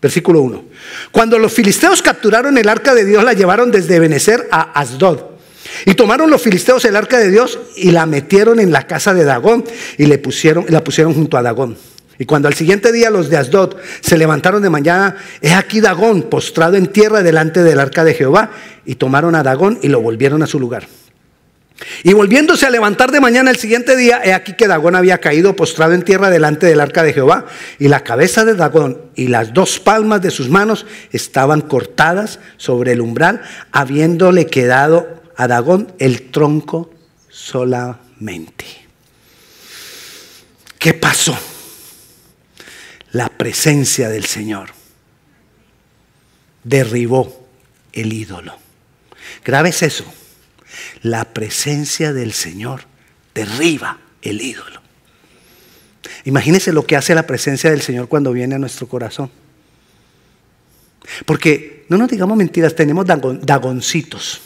versículo 0.00 0.42
1. 0.42 0.64
Cuando 1.10 1.38
los 1.38 1.52
filisteos 1.52 2.02
capturaron 2.02 2.58
el 2.58 2.68
arca 2.68 2.94
de 2.94 3.04
Dios, 3.04 3.24
la 3.24 3.32
llevaron 3.32 3.70
desde 3.70 3.98
Benecer 3.98 4.46
a 4.50 4.78
Asdod. 4.78 5.38
Y 5.84 5.94
tomaron 5.94 6.30
los 6.30 6.42
filisteos 6.42 6.84
el 6.84 6.96
arca 6.96 7.18
de 7.18 7.30
Dios 7.30 7.58
y 7.76 7.90
la 7.90 8.06
metieron 8.06 8.60
en 8.60 8.70
la 8.70 8.86
casa 8.86 9.14
de 9.14 9.24
Dagón 9.24 9.64
y 9.96 10.06
le 10.06 10.18
pusieron, 10.18 10.66
la 10.68 10.84
pusieron 10.84 11.14
junto 11.14 11.36
a 11.36 11.42
Dagón. 11.42 11.76
Y 12.18 12.26
cuando 12.26 12.48
al 12.48 12.54
siguiente 12.54 12.90
día 12.90 13.10
los 13.10 13.30
de 13.30 13.36
Asdod 13.36 13.76
se 14.00 14.18
levantaron 14.18 14.62
de 14.62 14.70
mañana, 14.70 15.16
he 15.40 15.54
aquí 15.54 15.80
Dagón 15.80 16.22
postrado 16.22 16.76
en 16.76 16.88
tierra 16.88 17.22
delante 17.22 17.62
del 17.62 17.78
arca 17.78 18.02
de 18.04 18.14
Jehová, 18.14 18.50
y 18.84 18.96
tomaron 18.96 19.34
a 19.34 19.42
Dagón 19.42 19.78
y 19.82 19.88
lo 19.88 20.00
volvieron 20.00 20.42
a 20.42 20.46
su 20.46 20.58
lugar. 20.58 20.88
Y 22.02 22.12
volviéndose 22.12 22.66
a 22.66 22.70
levantar 22.70 23.12
de 23.12 23.20
mañana 23.20 23.50
el 23.52 23.56
siguiente 23.56 23.96
día, 23.96 24.20
he 24.24 24.32
aquí 24.32 24.54
que 24.54 24.66
Dagón 24.66 24.96
había 24.96 25.18
caído 25.18 25.54
postrado 25.54 25.92
en 25.92 26.02
tierra 26.02 26.28
delante 26.28 26.66
del 26.66 26.80
arca 26.80 27.04
de 27.04 27.12
Jehová, 27.12 27.46
y 27.78 27.86
la 27.86 28.02
cabeza 28.02 28.44
de 28.44 28.54
Dagón 28.54 29.00
y 29.14 29.28
las 29.28 29.54
dos 29.54 29.78
palmas 29.78 30.20
de 30.20 30.32
sus 30.32 30.48
manos 30.48 30.86
estaban 31.12 31.60
cortadas 31.60 32.40
sobre 32.56 32.92
el 32.92 33.00
umbral, 33.00 33.42
habiéndole 33.70 34.46
quedado 34.46 35.08
a 35.36 35.46
Dagón 35.46 35.92
el 36.00 36.30
tronco 36.32 36.90
solamente. 37.28 38.64
¿Qué 40.80 40.94
pasó? 40.94 41.38
La 43.12 43.28
presencia 43.28 44.08
del 44.08 44.24
Señor 44.24 44.70
derribó 46.62 47.46
el 47.92 48.12
ídolo. 48.12 48.54
Grave 49.44 49.70
eso. 49.70 50.04
La 51.02 51.24
presencia 51.24 52.12
del 52.12 52.32
Señor 52.32 52.82
derriba 53.34 53.98
el 54.22 54.40
ídolo. 54.40 54.80
Imagínense 56.24 56.72
lo 56.72 56.84
que 56.84 56.96
hace 56.96 57.14
la 57.14 57.26
presencia 57.26 57.70
del 57.70 57.80
Señor 57.80 58.08
cuando 58.08 58.32
viene 58.32 58.54
a 58.54 58.58
nuestro 58.58 58.86
corazón. 58.86 59.30
Porque, 61.24 61.86
no 61.88 61.96
nos 61.96 62.10
digamos 62.10 62.36
mentiras, 62.36 62.74
tenemos 62.74 63.06
dagoncitos. 63.06 64.42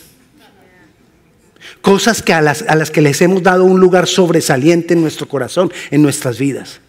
Cosas 1.80 2.22
que 2.22 2.32
a 2.32 2.40
las 2.40 2.90
que 2.92 3.00
les 3.00 3.20
hemos 3.22 3.42
dado 3.42 3.64
un 3.64 3.80
lugar 3.80 4.06
sobresaliente 4.06 4.94
en 4.94 5.00
nuestro 5.00 5.26
corazón, 5.26 5.72
en 5.90 6.02
nuestras 6.02 6.38
vidas. 6.38 6.80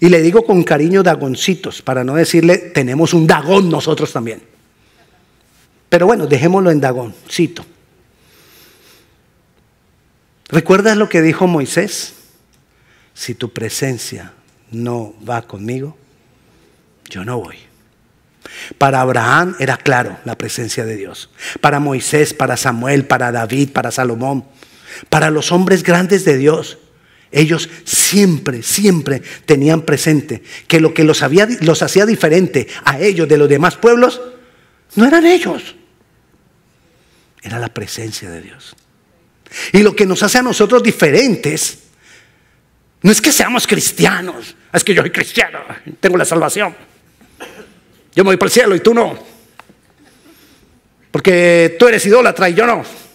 Y 0.00 0.08
le 0.08 0.20
digo 0.20 0.44
con 0.44 0.62
cariño 0.62 1.02
dagoncitos, 1.02 1.82
para 1.82 2.04
no 2.04 2.14
decirle 2.14 2.58
tenemos 2.58 3.14
un 3.14 3.26
dagón 3.26 3.70
nosotros 3.70 4.12
también. 4.12 4.42
Pero 5.88 6.06
bueno, 6.06 6.26
dejémoslo 6.26 6.70
en 6.70 6.80
dagoncito. 6.80 7.64
¿Recuerdas 10.48 10.96
lo 10.96 11.08
que 11.08 11.22
dijo 11.22 11.46
Moisés? 11.46 12.14
Si 13.14 13.34
tu 13.34 13.52
presencia 13.52 14.32
no 14.70 15.14
va 15.28 15.42
conmigo, 15.42 15.96
yo 17.08 17.24
no 17.24 17.38
voy. 17.38 17.56
Para 18.78 19.00
Abraham 19.00 19.56
era 19.58 19.76
claro 19.76 20.18
la 20.24 20.36
presencia 20.36 20.84
de 20.84 20.96
Dios. 20.96 21.30
Para 21.60 21.80
Moisés, 21.80 22.34
para 22.34 22.56
Samuel, 22.56 23.06
para 23.06 23.32
David, 23.32 23.70
para 23.70 23.90
Salomón, 23.90 24.44
para 25.08 25.30
los 25.30 25.50
hombres 25.52 25.82
grandes 25.82 26.24
de 26.24 26.36
Dios, 26.36 26.78
ellos 27.36 27.68
siempre, 27.84 28.62
siempre 28.62 29.20
tenían 29.44 29.82
presente 29.82 30.42
que 30.66 30.80
lo 30.80 30.94
que 30.94 31.04
los, 31.04 31.22
hacía 31.22 32.06
diferente 32.06 32.66
a 32.82 32.98
ellos 32.98 33.28
de 33.28 33.36
los 33.36 33.46
demás 33.46 33.76
pueblos 33.76 34.22
no 34.94 35.06
eran 35.06 35.26
ellos, 35.26 35.76
era 37.42 37.58
la 37.58 37.68
presencia 37.68 38.30
de 38.30 38.40
Dios. 38.40 38.74
Y 39.72 39.82
lo 39.82 39.94
que 39.94 40.06
nos 40.06 40.22
hace 40.22 40.38
a 40.38 40.42
nosotros 40.42 40.82
diferentes 40.82 41.80
no 43.02 43.12
es 43.12 43.20
que 43.20 43.30
seamos 43.30 43.66
cristianos, 43.66 44.56
es 44.72 44.82
que 44.82 44.94
yo 44.94 45.02
soy 45.02 45.10
cristiano, 45.10 45.58
tengo 46.00 46.16
la 46.16 46.24
salvación. 46.24 46.74
Yo 48.14 48.24
me 48.24 48.30
voy 48.30 48.38
para 48.38 48.48
el 48.48 48.52
cielo 48.52 48.74
y 48.74 48.80
tú 48.80 48.94
no. 48.94 49.14
Porque 51.10 51.76
tú 51.78 51.86
eres 51.86 52.06
idólatra 52.06 52.48
y 52.48 52.54
yo 52.54 52.66
no. 52.66 53.05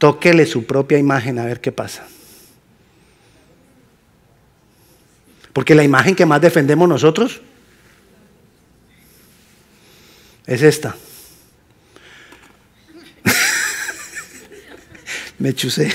Tóquele 0.00 0.46
su 0.46 0.64
propia 0.64 0.96
imagen 0.96 1.38
a 1.38 1.44
ver 1.44 1.60
qué 1.60 1.72
pasa. 1.72 2.06
Porque 5.52 5.74
la 5.74 5.84
imagen 5.84 6.16
que 6.16 6.24
más 6.24 6.40
defendemos 6.40 6.88
nosotros 6.88 7.42
es 10.46 10.62
esta. 10.62 10.96
Me 15.38 15.54
chusé. 15.54 15.92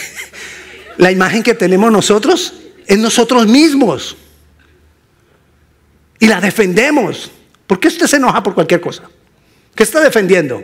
La 0.98 1.12
imagen 1.12 1.42
que 1.42 1.56
tenemos 1.56 1.92
nosotros 1.92 2.54
es 2.86 3.00
nosotros 3.00 3.48
mismos 3.48 4.16
y 6.20 6.28
la 6.28 6.40
defendemos. 6.40 7.32
¿Por 7.66 7.80
qué 7.80 7.88
usted 7.88 8.06
se 8.06 8.18
enoja 8.18 8.44
por 8.44 8.54
cualquier 8.54 8.82
cosa? 8.82 9.10
¿Qué 9.74 9.82
está 9.82 10.00
defendiendo? 10.00 10.64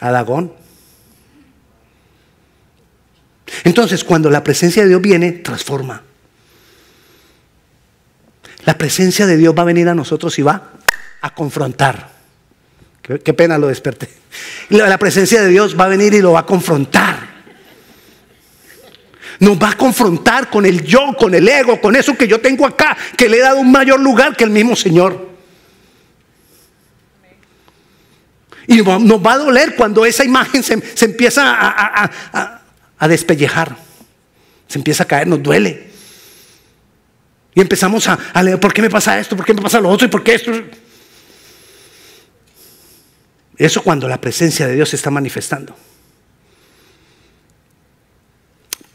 A. 0.00 0.10
Entonces, 3.64 4.04
cuando 4.04 4.30
la 4.30 4.44
presencia 4.44 4.82
de 4.82 4.88
Dios 4.88 5.00
viene, 5.00 5.32
transforma. 5.32 6.02
La 8.64 8.76
presencia 8.76 9.26
de 9.26 9.36
Dios 9.36 9.54
va 9.56 9.62
a 9.62 9.66
venir 9.66 9.88
a 9.88 9.94
nosotros 9.94 10.38
y 10.38 10.42
va 10.42 10.72
a 11.20 11.34
confrontar. 11.34 12.10
Qué, 13.02 13.34
pena 13.34 13.58
lo 13.58 13.66
desperté. 13.66 14.08
la 14.68 14.98
presencia 14.98 15.42
de 15.42 15.48
Dios 15.48 15.78
va 15.78 15.84
a 15.84 15.88
venir 15.88 16.14
y 16.14 16.20
lo 16.20 16.32
va 16.32 16.40
a 16.40 16.46
confrontar. 16.46 17.30
Nos 19.40 19.58
va 19.58 19.70
a 19.70 19.76
confrontar 19.76 20.50
con 20.50 20.66
el 20.66 20.84
yo, 20.84 21.14
con 21.18 21.34
el 21.34 21.48
ego, 21.48 21.80
con 21.80 21.96
eso 21.96 22.16
que 22.16 22.28
yo 22.28 22.40
tengo 22.40 22.66
acá, 22.66 22.96
que 23.16 23.28
le 23.28 23.38
he 23.38 23.40
dado 23.40 23.58
un 23.58 23.72
mayor 23.72 23.98
lugar 23.98 24.36
que 24.36 24.44
el 24.44 24.50
mismo 24.50 24.76
Señor. 24.76 25.30
Y 28.66 28.82
nos 28.82 29.26
va 29.26 29.32
a 29.32 29.38
doler 29.38 29.74
cuando 29.74 30.04
esa 30.04 30.24
imagen 30.24 30.62
se, 30.62 31.04
empieza 31.04 31.42
a, 31.44 32.59
despellejar. 33.08 33.76
Se 34.68 34.78
empieza 34.78 35.04
a 35.04 35.06
caer, 35.06 35.26
nos 35.26 35.42
duele. 35.42 35.90
Y 37.54 37.60
empezamos 37.60 38.08
a, 38.08 38.18
a, 38.32 38.42
leer, 38.42 38.60
¿por 38.60 38.72
qué 38.72 38.82
me 38.82 38.90
pasa 38.90 39.18
esto? 39.18 39.36
¿Por 39.36 39.44
qué 39.44 39.54
me 39.54 39.62
pasa 39.62 39.80
lo 39.80 39.88
otro? 39.88 40.06
¿Y 40.06 40.10
por 40.10 40.22
qué 40.22 40.34
esto? 40.34 40.52
Eso 43.56 43.82
cuando 43.82 44.08
la 44.08 44.20
presencia 44.20 44.66
de 44.66 44.74
Dios 44.74 44.88
se 44.88 44.96
está 44.96 45.10
manifestando. 45.10 45.76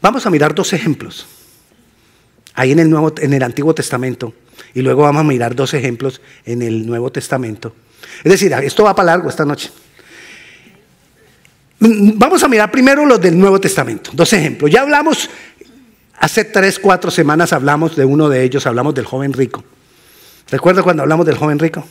Vamos 0.00 0.26
a 0.26 0.30
mirar 0.30 0.54
dos 0.54 0.72
ejemplos. 0.72 1.26
Ahí 2.54 2.72
en 2.72 2.78
el, 2.78 2.88
Nuevo, 2.88 3.12
en 3.18 3.32
el 3.32 3.42
Antiguo 3.42 3.74
Testamento. 3.74 4.34
Y 4.74 4.82
luego 4.82 5.02
vamos 5.02 5.20
a 5.20 5.24
mirar 5.24 5.54
dos 5.54 5.74
ejemplos 5.74 6.20
en 6.44 6.62
el 6.62 6.86
Nuevo 6.86 7.12
Testamento. 7.12 7.74
Es 8.24 8.32
decir, 8.32 8.52
esto 8.52 8.84
va 8.84 8.94
para 8.94 9.06
largo 9.06 9.28
esta 9.28 9.44
noche. 9.44 9.70
Vamos 11.78 12.42
a 12.42 12.48
mirar 12.48 12.70
primero 12.70 13.04
los 13.04 13.20
del 13.20 13.38
Nuevo 13.38 13.60
Testamento. 13.60 14.10
Dos 14.14 14.32
ejemplos. 14.32 14.70
Ya 14.70 14.80
hablamos, 14.80 15.28
hace 16.18 16.44
tres, 16.44 16.78
cuatro 16.78 17.10
semanas 17.10 17.52
hablamos 17.52 17.96
de 17.96 18.04
uno 18.04 18.28
de 18.28 18.42
ellos, 18.42 18.66
hablamos 18.66 18.94
del 18.94 19.04
joven 19.04 19.32
rico. 19.32 19.62
¿Recuerda 20.50 20.82
cuando 20.82 21.02
hablamos 21.02 21.26
del 21.26 21.36
joven 21.36 21.58
rico? 21.58 21.86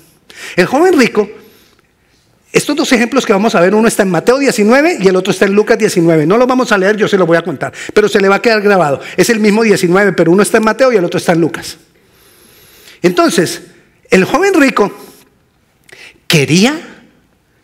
El 0.56 0.66
joven 0.66 0.98
rico, 0.98 1.30
estos 2.52 2.76
dos 2.76 2.92
ejemplos 2.94 3.26
que 3.26 3.34
vamos 3.34 3.54
a 3.54 3.60
ver, 3.60 3.76
uno 3.76 3.88
está 3.88 4.04
en 4.04 4.10
Mateo 4.10 4.40
19 4.40 4.98
y 5.02 5.08
el 5.08 5.16
otro 5.16 5.32
está 5.32 5.46
en 5.46 5.54
Lucas 5.54 5.78
19. 5.78 6.26
No 6.26 6.38
lo 6.38 6.48
vamos 6.48 6.72
a 6.72 6.78
leer, 6.78 6.96
yo 6.98 7.08
se 7.08 7.18
lo 7.18 7.26
voy 7.26 7.38
a 7.38 7.44
contar, 7.44 7.72
pero 7.94 8.08
se 8.08 8.20
le 8.20 8.28
va 8.28 8.36
a 8.36 8.42
quedar 8.42 8.62
grabado. 8.62 9.02
Es 9.18 9.30
el 9.30 9.40
mismo 9.40 9.62
19, 9.62 10.14
pero 10.14 10.32
uno 10.32 10.42
está 10.42 10.58
en 10.58 10.64
Mateo 10.64 10.92
y 10.92 10.96
el 10.96 11.06
otro 11.06 11.18
está 11.20 11.34
en 11.34 11.42
Lucas. 11.42 11.78
Entonces, 13.02 13.62
el 14.10 14.26
joven 14.26 14.54
rico 14.56 14.92
quería 16.28 16.80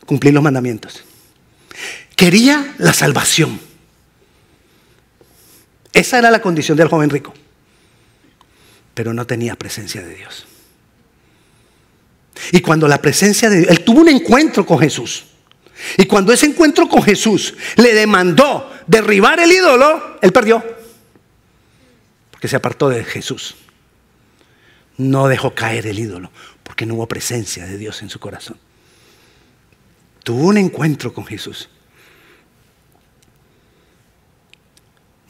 cumplir 0.05 0.33
los 0.33 0.43
mandamientos. 0.43 1.03
Quería 2.15 2.75
la 2.77 2.94
salvación. 2.94 3.60
Esa 5.94 6.20
era 6.20 6.32
la 6.32 6.41
condición 6.41 6.77
del 6.77 6.88
joven 6.88 7.10
rico. 7.10 7.34
Pero 8.94 9.13
no 9.13 9.25
tenía 9.25 9.56
presencia 9.56 10.01
de 10.01 10.15
Dios. 10.15 10.46
Y 12.51 12.62
cuando 12.62 12.88
la 12.88 13.01
presencia 13.01 13.50
de 13.50 13.60
Dios, 13.60 13.70
él 13.70 13.84
tuvo 13.84 14.01
un 14.01 14.10
encuentro 14.10 14.65
con 14.65 14.80
Jesús. 14.80 15.25
Y 15.98 16.06
cuando 16.06 16.32
ese 16.32 16.46
encuentro 16.46 16.88
con 16.88 17.01
Jesús 17.01 17.56
le 17.75 17.94
demandó 17.94 18.72
derribar 18.88 19.39
el 19.39 19.51
ídolo, 19.51 20.18
él 20.22 20.32
perdió. 20.32 20.63
Porque 22.32 22.48
se 22.48 22.56
apartó 22.56 22.89
de 22.89 23.03
Jesús. 23.03 23.56
No 24.98 25.27
dejó 25.27 25.56
caer 25.56 25.88
el 25.88 26.00
ídolo, 26.00 26.32
porque 26.63 26.86
no 26.86 26.96
hubo 26.96 27.08
presencia 27.08 27.65
de 27.65 27.77
Dios 27.77 28.01
en 28.01 28.10
su 28.10 28.20
corazón. 28.20 28.58
Tuvo 30.24 30.48
un 30.48 30.58
encuentro 30.58 31.13
con 31.13 31.25
Jesús. 31.25 31.70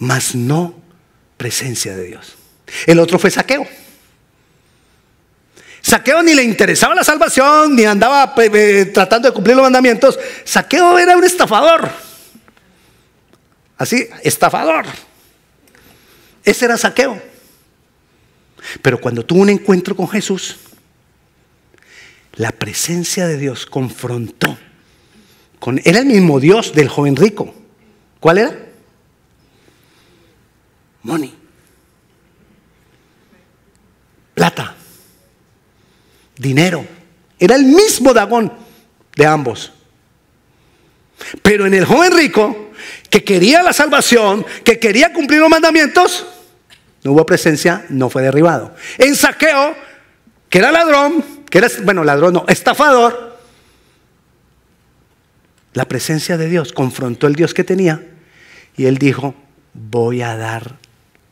Mas 0.01 0.33
no 0.33 0.73
presencia 1.37 1.95
de 1.95 2.05
Dios. 2.05 2.35
El 2.87 2.97
otro 2.97 3.19
fue 3.19 3.29
saqueo. 3.29 3.67
Saqueo 5.79 6.23
ni 6.23 6.33
le 6.33 6.41
interesaba 6.41 6.95
la 6.95 7.03
salvación, 7.03 7.75
ni 7.75 7.85
andaba 7.85 8.33
eh, 8.37 8.49
eh, 8.51 8.85
tratando 8.85 9.29
de 9.29 9.33
cumplir 9.33 9.55
los 9.55 9.63
mandamientos. 9.63 10.17
Saqueo 10.43 10.97
era 10.97 11.15
un 11.15 11.23
estafador. 11.23 11.91
Así, 13.77 14.07
estafador. 14.23 14.85
Ese 16.43 16.65
era 16.65 16.77
saqueo. 16.77 17.21
Pero 18.81 18.99
cuando 18.99 19.23
tuvo 19.23 19.41
un 19.41 19.49
encuentro 19.49 19.95
con 19.95 20.07
Jesús, 20.09 20.57
la 22.37 22.51
presencia 22.51 23.27
de 23.27 23.37
Dios 23.37 23.67
confrontó 23.67 24.57
con... 25.59 25.79
Era 25.83 25.99
el 25.99 26.07
mismo 26.07 26.39
Dios 26.39 26.73
del 26.73 26.89
joven 26.89 27.15
rico. 27.15 27.53
¿Cuál 28.19 28.39
era? 28.39 28.70
Money. 31.03 31.35
Plata 34.33 34.75
dinero. 36.41 36.85
Era 37.39 37.55
el 37.55 37.65
mismo 37.65 38.13
Dagón 38.13 38.51
de 39.15 39.25
ambos. 39.25 39.71
Pero 41.43 41.67
en 41.67 41.73
el 41.75 41.85
joven 41.85 42.11
rico, 42.13 42.71
que 43.09 43.23
quería 43.23 43.61
la 43.61 43.73
salvación, 43.73 44.45
que 44.63 44.79
quería 44.79 45.13
cumplir 45.13 45.39
los 45.39 45.49
mandamientos, 45.49 46.25
no 47.03 47.11
hubo 47.11 47.25
presencia, 47.25 47.85
no 47.89 48.09
fue 48.09 48.23
derribado. 48.23 48.75
En 48.97 49.15
saqueo, 49.15 49.75
que 50.49 50.57
era 50.57 50.71
ladrón, 50.71 51.23
que 51.49 51.59
era, 51.59 51.67
bueno, 51.83 52.03
ladrón 52.03 52.33
no, 52.33 52.45
estafador, 52.47 53.39
la 55.73 55.85
presencia 55.85 56.37
de 56.37 56.49
Dios 56.49 56.73
confrontó 56.73 57.27
el 57.27 57.35
Dios 57.35 57.53
que 57.53 57.63
tenía 57.63 58.05
y 58.75 58.85
él 58.85 58.97
dijo, 58.97 59.35
voy 59.73 60.21
a 60.21 60.35
dar 60.35 60.79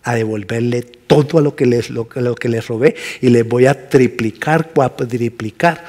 a 0.04 0.16
devolverle 0.16 0.82
todo 0.82 1.40
a 1.40 1.42
lo 1.42 1.56
que 1.56 1.66
les, 1.66 1.90
lo, 1.90 2.08
que 2.08 2.50
les 2.50 2.68
robé 2.68 2.96
y 3.22 3.30
les 3.30 3.48
voy 3.48 3.66
a 3.66 3.90
triplicar, 3.90 4.72
cuadriplicar 4.72 5.84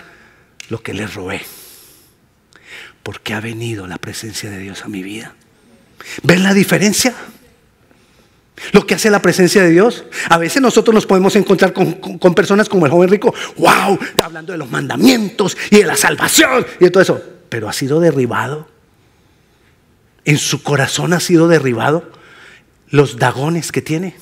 lo 0.68 0.82
que 0.82 0.94
les 0.94 1.14
robé. 1.14 1.42
Porque 3.02 3.34
ha 3.34 3.40
venido 3.40 3.86
la 3.86 3.98
presencia 3.98 4.50
de 4.50 4.58
Dios 4.58 4.84
a 4.84 4.88
mi 4.88 5.02
vida. 5.02 5.34
¿Ven 6.22 6.42
la 6.42 6.54
diferencia? 6.54 7.14
Lo 8.72 8.86
que 8.86 8.94
hace 8.94 9.10
la 9.10 9.22
presencia 9.22 9.62
de 9.62 9.70
Dios. 9.70 10.04
A 10.28 10.38
veces 10.38 10.60
nosotros 10.60 10.94
nos 10.94 11.06
podemos 11.06 11.34
encontrar 11.36 11.72
con, 11.72 11.94
con, 11.94 12.34
personas 12.34 12.68
como 12.68 12.84
el 12.84 12.92
joven 12.92 13.08
rico, 13.08 13.34
wow, 13.56 13.98
hablando 14.22 14.52
de 14.52 14.58
los 14.58 14.70
mandamientos 14.70 15.56
y 15.70 15.78
de 15.78 15.84
la 15.84 15.96
salvación 15.96 16.66
y 16.78 16.84
de 16.84 16.90
todo 16.90 17.02
eso. 17.02 17.22
Pero 17.48 17.68
ha 17.68 17.72
sido 17.72 18.00
derribado. 18.00 18.68
En 20.24 20.36
su 20.36 20.62
corazón 20.62 21.14
ha 21.14 21.20
sido 21.20 21.48
derribado 21.48 22.19
los 22.90 23.16
dagones 23.16 23.72
que 23.72 23.82
tiene. 23.82 24.16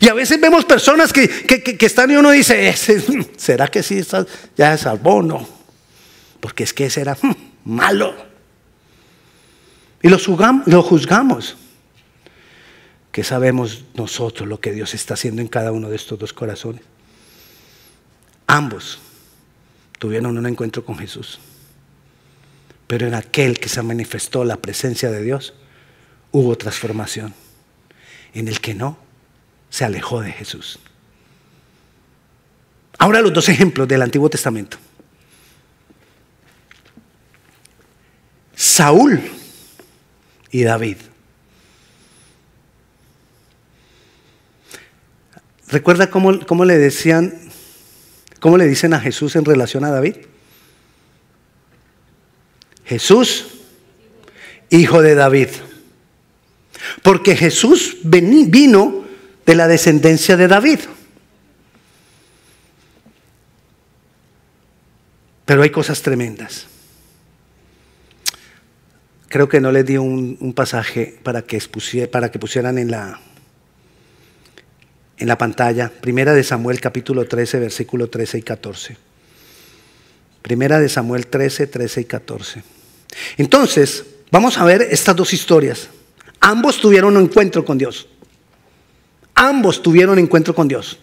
Y 0.00 0.08
a 0.08 0.14
veces 0.14 0.40
vemos 0.40 0.64
personas 0.64 1.12
que, 1.12 1.76
están 1.80 2.10
y 2.10 2.16
uno 2.16 2.30
dice, 2.30 2.74
¿será 3.36 3.68
que 3.68 3.82
sí 3.82 4.02
ya 4.56 4.74
es 4.74 4.80
salvó? 4.80 5.22
No. 5.22 5.48
Porque 6.40 6.64
es 6.64 6.72
que 6.72 6.86
ese 6.86 7.00
era 7.00 7.16
hmm, 7.20 7.34
malo. 7.64 8.14
Y 10.02 10.08
lo 10.08 10.18
juzgamos, 10.18 10.66
lo 10.66 10.82
juzgamos. 10.82 11.56
¿Qué 13.12 13.24
sabemos 13.24 13.84
nosotros 13.94 14.48
lo 14.48 14.60
que 14.60 14.72
Dios 14.72 14.94
está 14.94 15.14
haciendo 15.14 15.42
en 15.42 15.48
cada 15.48 15.72
uno 15.72 15.88
de 15.88 15.96
estos 15.96 16.18
dos 16.18 16.32
corazones? 16.32 16.82
Ambos 18.46 19.00
tuvieron 19.98 20.38
un 20.38 20.46
encuentro 20.46 20.84
con 20.84 20.98
Jesús. 20.98 21.40
Pero 22.86 23.06
en 23.06 23.14
aquel 23.14 23.58
que 23.58 23.68
se 23.68 23.82
manifestó 23.82 24.44
la 24.44 24.56
presencia 24.56 25.10
de 25.10 25.22
Dios, 25.22 25.54
hubo 26.32 26.56
transformación. 26.56 27.34
En 28.34 28.48
el 28.48 28.60
que 28.60 28.74
no, 28.74 28.98
se 29.70 29.84
alejó 29.84 30.20
de 30.20 30.32
Jesús. 30.32 30.78
Ahora 32.98 33.20
los 33.20 33.32
dos 33.32 33.48
ejemplos 33.48 33.86
del 33.88 34.02
Antiguo 34.02 34.28
Testamento. 34.28 34.76
Saúl 38.54 39.20
y 40.50 40.62
David. 40.62 40.96
¿Recuerda 45.68 46.10
cómo, 46.10 46.44
cómo, 46.46 46.64
le 46.64 46.78
decían, 46.78 47.38
cómo 48.40 48.56
le 48.56 48.66
dicen 48.66 48.94
a 48.94 49.00
Jesús 49.00 49.36
en 49.36 49.44
relación 49.44 49.84
a 49.84 49.90
David? 49.90 50.16
Jesús, 52.84 53.48
hijo 54.70 55.02
de 55.02 55.14
David. 55.14 55.48
Porque 57.02 57.36
Jesús 57.36 57.98
vino 58.02 59.04
de 59.46 59.54
la 59.54 59.68
descendencia 59.68 60.36
de 60.36 60.48
David. 60.48 60.80
Pero 65.44 65.62
hay 65.62 65.70
cosas 65.70 66.02
tremendas. 66.02 66.66
Creo 69.28 69.48
que 69.48 69.60
no 69.60 69.72
les 69.72 69.86
di 69.86 69.96
un, 69.96 70.52
pasaje 70.54 71.18
para 71.22 71.42
que, 71.42 71.58
para 72.10 72.30
que 72.30 72.38
pusieran 72.38 72.78
en 72.78 72.90
la, 72.90 73.20
en 75.18 75.28
la 75.28 75.38
pantalla. 75.38 75.90
Primera 75.90 76.34
de 76.34 76.44
Samuel 76.44 76.80
capítulo 76.80 77.26
13, 77.26 77.58
versículo 77.60 78.08
13 78.08 78.38
y 78.38 78.42
14. 78.42 78.96
Primera 80.42 80.80
de 80.80 80.88
Samuel 80.88 81.26
13, 81.26 81.66
13 81.66 82.00
y 82.02 82.04
14. 82.04 82.62
Entonces, 83.36 84.04
vamos 84.30 84.58
a 84.58 84.64
ver 84.64 84.82
estas 84.82 85.16
dos 85.16 85.32
historias. 85.32 85.88
Ambos 86.40 86.80
tuvieron 86.80 87.16
un 87.16 87.24
encuentro 87.24 87.64
con 87.64 87.78
Dios. 87.78 88.08
Ambos 89.34 89.82
tuvieron 89.82 90.18
encuentro 90.18 90.54
con 90.54 90.68
Dios. 90.68 90.98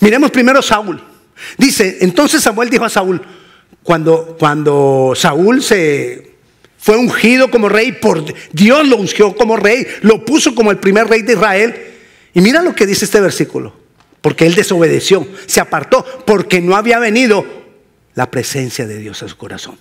Miremos 0.00 0.30
primero 0.30 0.62
Saúl. 0.62 1.02
Dice, 1.56 1.98
entonces 2.00 2.42
Samuel 2.42 2.70
dijo 2.70 2.84
a 2.84 2.90
Saúl, 2.90 3.20
cuando, 3.82 4.36
cuando 4.38 5.12
Saúl 5.14 5.62
se 5.62 6.34
fue 6.78 6.96
ungido 6.96 7.50
como 7.50 7.68
rey, 7.68 7.92
por 7.92 8.24
Dios 8.52 8.88
lo 8.88 8.96
ungió 8.96 9.34
como 9.36 9.56
rey, 9.56 9.86
lo 10.02 10.24
puso 10.24 10.54
como 10.54 10.70
el 10.70 10.78
primer 10.78 11.08
rey 11.08 11.22
de 11.22 11.34
Israel. 11.34 11.74
Y 12.34 12.40
mira 12.40 12.62
lo 12.62 12.74
que 12.74 12.86
dice 12.86 13.04
este 13.04 13.20
versículo, 13.20 13.74
porque 14.20 14.46
él 14.46 14.54
desobedeció, 14.54 15.26
se 15.46 15.60
apartó, 15.60 16.04
porque 16.26 16.60
no 16.60 16.76
había 16.76 16.98
venido 16.98 17.44
la 18.14 18.30
presencia 18.30 18.86
de 18.86 18.98
Dios 18.98 19.22
a 19.22 19.28
su 19.28 19.36
corazón. 19.36 19.78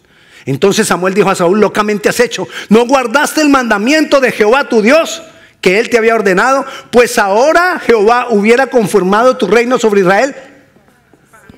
Entonces 0.50 0.88
Samuel 0.88 1.14
dijo 1.14 1.30
a 1.30 1.36
Saúl, 1.36 1.60
locamente 1.60 2.10
has 2.10 2.20
hecho, 2.20 2.48
no 2.70 2.88
guardaste 2.88 3.40
el 3.40 3.50
mandamiento 3.50 4.20
de 4.20 4.32
Jehová 4.32 4.68
tu 4.68 4.82
Dios 4.82 5.22
que 5.62 5.80
él 5.80 5.92
te 5.92 6.00
había 6.00 6.16
ordenado, 6.16 6.66
pues 6.90 7.20
ahora 7.20 7.80
Jehová 7.80 8.30
hubiera 8.32 8.66
conformado 8.66 9.38
tu 9.38 9.46
reino 9.46 9.78
sobre 9.78 10.02
Israel 10.02 10.36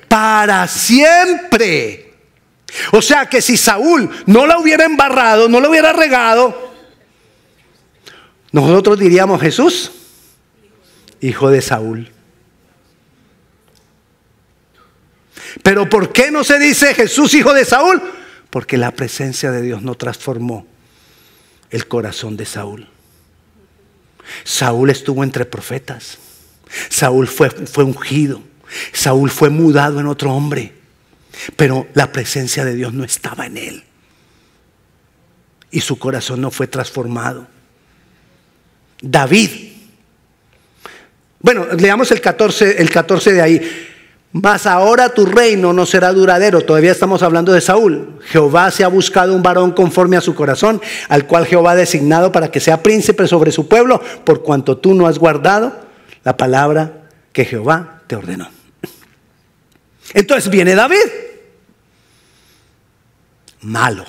para 0.08 0.68
siempre. 0.68 2.12
O 2.90 3.00
sea 3.00 3.24
que 3.30 3.40
si 3.40 3.56
Saúl 3.56 4.10
no 4.26 4.46
la 4.46 4.58
hubiera 4.58 4.84
embarrado, 4.84 5.48
no 5.48 5.58
lo 5.58 5.70
hubiera 5.70 5.94
regado, 5.94 6.74
nosotros 8.50 8.98
diríamos 8.98 9.40
Jesús, 9.40 9.90
hijo 11.22 11.48
de 11.48 11.62
Saúl. 11.62 12.12
Pero 15.62 15.88
¿por 15.88 16.12
qué 16.12 16.30
no 16.30 16.44
se 16.44 16.58
dice 16.58 16.92
Jesús, 16.92 17.32
hijo 17.32 17.54
de 17.54 17.64
Saúl? 17.64 18.02
Porque 18.52 18.76
la 18.76 18.90
presencia 18.90 19.50
de 19.50 19.62
Dios 19.62 19.80
no 19.80 19.94
transformó 19.94 20.66
el 21.70 21.88
corazón 21.88 22.36
de 22.36 22.44
Saúl. 22.44 22.86
Saúl 24.44 24.90
estuvo 24.90 25.24
entre 25.24 25.46
profetas. 25.46 26.18
Saúl 26.90 27.28
fue, 27.28 27.48
fue 27.48 27.82
ungido. 27.82 28.42
Saúl 28.92 29.30
fue 29.30 29.48
mudado 29.48 30.00
en 30.00 30.06
otro 30.06 30.34
hombre. 30.34 30.74
Pero 31.56 31.88
la 31.94 32.12
presencia 32.12 32.62
de 32.66 32.74
Dios 32.74 32.92
no 32.92 33.04
estaba 33.04 33.46
en 33.46 33.56
él. 33.56 33.84
Y 35.70 35.80
su 35.80 35.98
corazón 35.98 36.42
no 36.42 36.50
fue 36.50 36.66
transformado. 36.66 37.46
David. 39.00 39.48
Bueno, 41.40 41.68
leamos 41.72 42.10
el 42.10 42.20
14, 42.20 42.82
el 42.82 42.90
14 42.90 43.32
de 43.32 43.40
ahí. 43.40 43.88
Mas 44.32 44.66
ahora 44.66 45.10
tu 45.10 45.26
reino 45.26 45.74
no 45.74 45.84
será 45.84 46.12
duradero. 46.12 46.62
Todavía 46.62 46.92
estamos 46.92 47.22
hablando 47.22 47.52
de 47.52 47.60
Saúl. 47.60 48.18
Jehová 48.24 48.70
se 48.70 48.82
ha 48.82 48.88
buscado 48.88 49.34
un 49.34 49.42
varón 49.42 49.72
conforme 49.72 50.16
a 50.16 50.22
su 50.22 50.34
corazón, 50.34 50.80
al 51.08 51.26
cual 51.26 51.46
Jehová 51.46 51.72
ha 51.72 51.76
designado 51.76 52.32
para 52.32 52.50
que 52.50 52.58
sea 52.58 52.82
príncipe 52.82 53.26
sobre 53.28 53.52
su 53.52 53.68
pueblo, 53.68 54.00
por 54.24 54.42
cuanto 54.42 54.78
tú 54.78 54.94
no 54.94 55.06
has 55.06 55.18
guardado 55.18 55.78
la 56.24 56.36
palabra 56.38 57.02
que 57.32 57.44
Jehová 57.44 58.00
te 58.06 58.16
ordenó. 58.16 58.48
Entonces 60.14 60.50
viene 60.50 60.74
David. 60.74 60.96
Malo. 63.60 64.06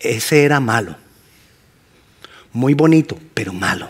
Ese 0.00 0.44
era 0.44 0.58
malo. 0.58 0.96
Muy 2.52 2.74
bonito, 2.74 3.18
pero 3.34 3.52
malo. 3.52 3.88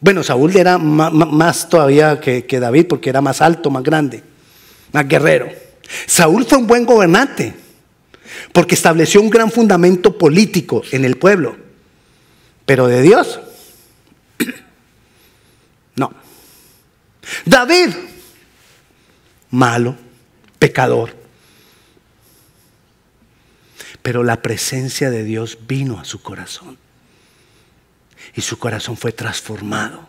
Bueno, 0.00 0.22
Saúl 0.22 0.54
era 0.54 0.78
más 0.78 1.68
todavía 1.68 2.20
que, 2.20 2.60
David 2.60 2.86
porque 2.86 3.10
era 3.10 3.20
más 3.20 3.40
alto, 3.40 3.70
más 3.70 3.82
grande, 3.82 4.22
más 4.92 5.08
guerrero. 5.08 5.50
Saúl 6.06 6.44
fue 6.44 6.58
un 6.58 6.66
buen 6.66 6.84
gobernante 6.84 7.54
porque 8.52 8.74
estableció 8.74 9.22
un 9.22 9.30
gran 9.30 9.50
fundamento 9.50 10.18
político 10.18 10.82
en 10.92 11.04
el 11.04 11.16
pueblo. 11.16 11.56
Pero 12.66 12.88
de 12.88 13.00
Dios, 13.00 13.40
no. 15.96 16.12
David, 17.44 17.90
malo, 19.50 19.96
pecador. 20.58 21.16
Pero 24.02 24.22
la 24.22 24.42
presencia 24.42 25.10
de 25.10 25.24
Dios 25.24 25.58
vino 25.66 25.98
a 25.98 26.04
su 26.04 26.20
corazón 26.20 26.76
y 28.36 28.42
su 28.42 28.58
corazón 28.58 28.96
fue 28.96 29.12
transformado. 29.12 30.06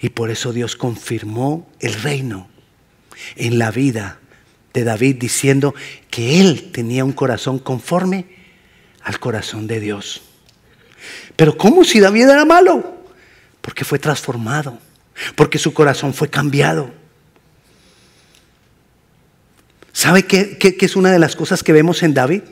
Y 0.00 0.10
por 0.10 0.30
eso 0.30 0.52
Dios 0.52 0.76
confirmó 0.76 1.70
el 1.80 1.94
reino 1.94 2.48
en 3.36 3.58
la 3.58 3.70
vida 3.70 4.18
de 4.74 4.84
David 4.84 5.16
diciendo 5.16 5.74
que 6.10 6.40
él 6.40 6.70
tenía 6.72 7.04
un 7.04 7.12
corazón 7.12 7.58
conforme 7.58 8.26
al 9.02 9.18
corazón 9.18 9.66
de 9.66 9.80
Dios. 9.80 10.22
Pero 11.36 11.56
¿cómo 11.56 11.84
si 11.84 12.00
David 12.00 12.28
era 12.28 12.44
malo? 12.44 12.98
Porque 13.60 13.84
fue 13.84 13.98
transformado, 13.98 14.78
porque 15.36 15.58
su 15.58 15.72
corazón 15.72 16.12
fue 16.12 16.28
cambiado. 16.28 16.92
¿Sabe 19.92 20.24
qué, 20.24 20.58
qué, 20.58 20.76
es 20.80 20.96
una 20.96 21.10
de 21.10 21.18
las 21.18 21.34
cosas 21.34 21.62
que 21.62 21.72
vemos 21.72 22.02
en 22.02 22.14
David? 22.14 22.42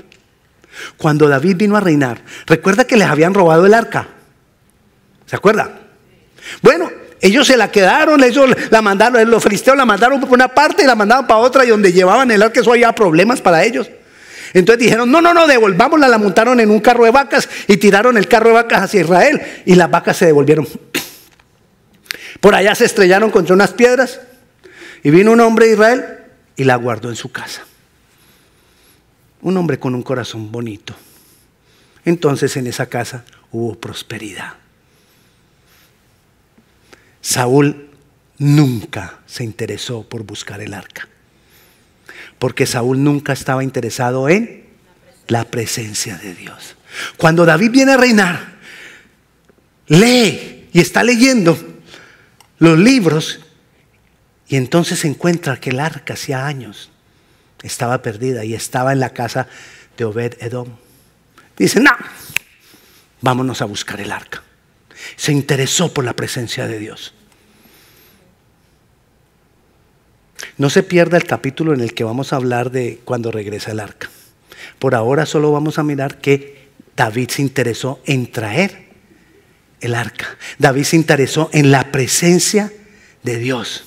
Cuando 0.97 1.29
David 1.29 1.57
vino 1.57 1.77
a 1.77 1.81
reinar, 1.81 2.23
recuerda 2.47 2.85
que 2.85 2.97
les 2.97 3.09
habían 3.09 3.35
robado 3.35 3.67
el 3.67 3.75
arca. 3.75 4.09
¿Se 5.27 5.37
acuerda? 5.37 5.81
Bueno, 6.63 6.91
ellos 7.21 7.47
se 7.47 7.57
la 7.57 7.71
quedaron, 7.71 8.23
ellos 8.23 8.51
la 8.71 8.83
mandaron, 8.83 9.31
los 9.31 9.43
filisteos 9.43 9.77
la 9.77 9.85
mandaron 9.85 10.21
por 10.21 10.31
una 10.31 10.49
parte 10.49 10.85
y 10.85 10.87
la 10.87 10.95
mandaron 10.95 11.27
para 11.27 11.41
otra 11.41 11.65
y 11.65 11.69
donde 11.69 11.93
llevaban 11.93 12.31
el 12.31 12.43
arca, 12.43 12.61
eso 12.61 12.73
había 12.73 12.93
problemas 12.93 13.41
para 13.41 13.65
ellos. 13.65 13.91
Entonces 14.53 14.85
dijeron, 14.85 15.11
no, 15.11 15.21
no, 15.21 15.35
no, 15.35 15.47
devolvámosla, 15.47 16.09
la 16.09 16.19
montaron 16.19 16.61
en 16.61 16.71
un 16.71 16.81
carro 16.81 17.05
de 17.05 17.11
vacas 17.11 17.49
y 17.67 17.77
tiraron 17.77 18.17
el 18.17 18.29
carro 18.29 18.49
de 18.49 18.55
vacas 18.55 18.83
hacia 18.83 19.01
Israel 19.01 19.43
y 19.65 19.75
las 19.75 19.91
vacas 19.91 20.17
se 20.17 20.27
devolvieron. 20.27 20.67
Por 22.41 22.55
allá 22.55 22.75
se 22.75 22.85
estrellaron 22.85 23.31
contra 23.31 23.55
unas 23.55 23.73
piedras 23.73 24.21
y 25.03 25.11
vino 25.11 25.33
un 25.33 25.41
hombre 25.41 25.67
de 25.67 25.73
Israel 25.73 26.05
y 26.55 26.65
la 26.65 26.77
guardó 26.77 27.09
en 27.11 27.17
su 27.17 27.33
casa 27.33 27.63
un 29.43 29.57
hombre 29.57 29.79
con 29.79 29.95
un 29.95 30.03
corazón 30.03 30.51
bonito. 30.51 30.95
Entonces 32.05 32.57
en 32.57 32.67
esa 32.67 32.87
casa 32.87 33.25
hubo 33.51 33.75
prosperidad. 33.75 34.55
Saúl 37.21 37.91
nunca 38.39 39.19
se 39.27 39.45
interesó 39.45 40.09
por 40.09 40.23
buscar 40.23 40.61
el 40.61 40.75
arca, 40.75 41.09
porque 42.39 42.67
Saúl 42.67 43.03
nunca 43.03 43.33
estaba 43.33 43.65
interesado 43.65 44.29
en 44.29 44.65
la 45.27 45.45
presencia 45.45 46.17
de 46.19 46.35
Dios. 46.35 46.77
Cuando 47.17 47.45
David 47.45 47.71
viene 47.71 47.93
a 47.93 47.97
reinar, 47.97 48.57
lee 49.89 50.69
y 50.73 50.81
está 50.81 51.03
leyendo 51.03 51.59
los 52.59 52.79
libros 52.79 53.41
y 54.49 54.57
entonces 54.57 55.05
encuentra 55.05 55.59
que 55.59 55.71
el 55.71 55.81
arca 55.81 56.15
hacía 56.15 56.47
años 56.47 56.91
estaba 57.67 58.03
perdida 58.03 58.45
y 58.45 58.55
estaba 58.55 58.93
en 58.93 59.01
la 59.01 59.11
casa 59.11 59.49
de 59.97 60.05
Obed 60.05 60.35
Edom. 60.41 60.69
Dice, 61.57 61.81
no, 61.81 61.91
vámonos 63.21 63.63
a 63.63 63.65
buscar 63.65 64.01
el 64.01 64.13
arca. 64.13 64.43
Se 65.17 65.33
interesó 65.33 65.93
por 65.93 66.05
la 66.05 66.15
presencia 66.15 66.67
de 66.67 66.79
Dios. 66.79 67.15
No 70.59 70.71
se 70.71 70.83
pierda 70.83 71.17
el 71.17 71.25
capítulo 71.25 71.75
en 71.75 71.81
el 71.81 71.95
que 71.95 72.05
vamos 72.05 72.33
a 72.33 72.37
hablar 72.37 72.71
de 72.71 73.01
cuando 73.05 73.31
regresa 73.31 73.73
el 73.73 73.81
arca. 73.81 74.09
Por 74.79 74.95
ahora 74.95 75.27
solo 75.27 75.53
vamos 75.53 75.79
a 75.79 75.83
mirar 75.83 76.19
que 76.19 76.69
David 76.97 77.31
se 77.31 77.43
interesó 77.43 78.01
en 78.07 78.31
traer 78.31 78.87
el 79.81 79.95
arca. 79.95 80.39
David 80.59 80.85
se 80.85 80.97
interesó 80.97 81.51
en 81.53 81.71
la 81.71 81.93
presencia 81.93 82.73
de 83.23 83.39
Dios. 83.39 83.85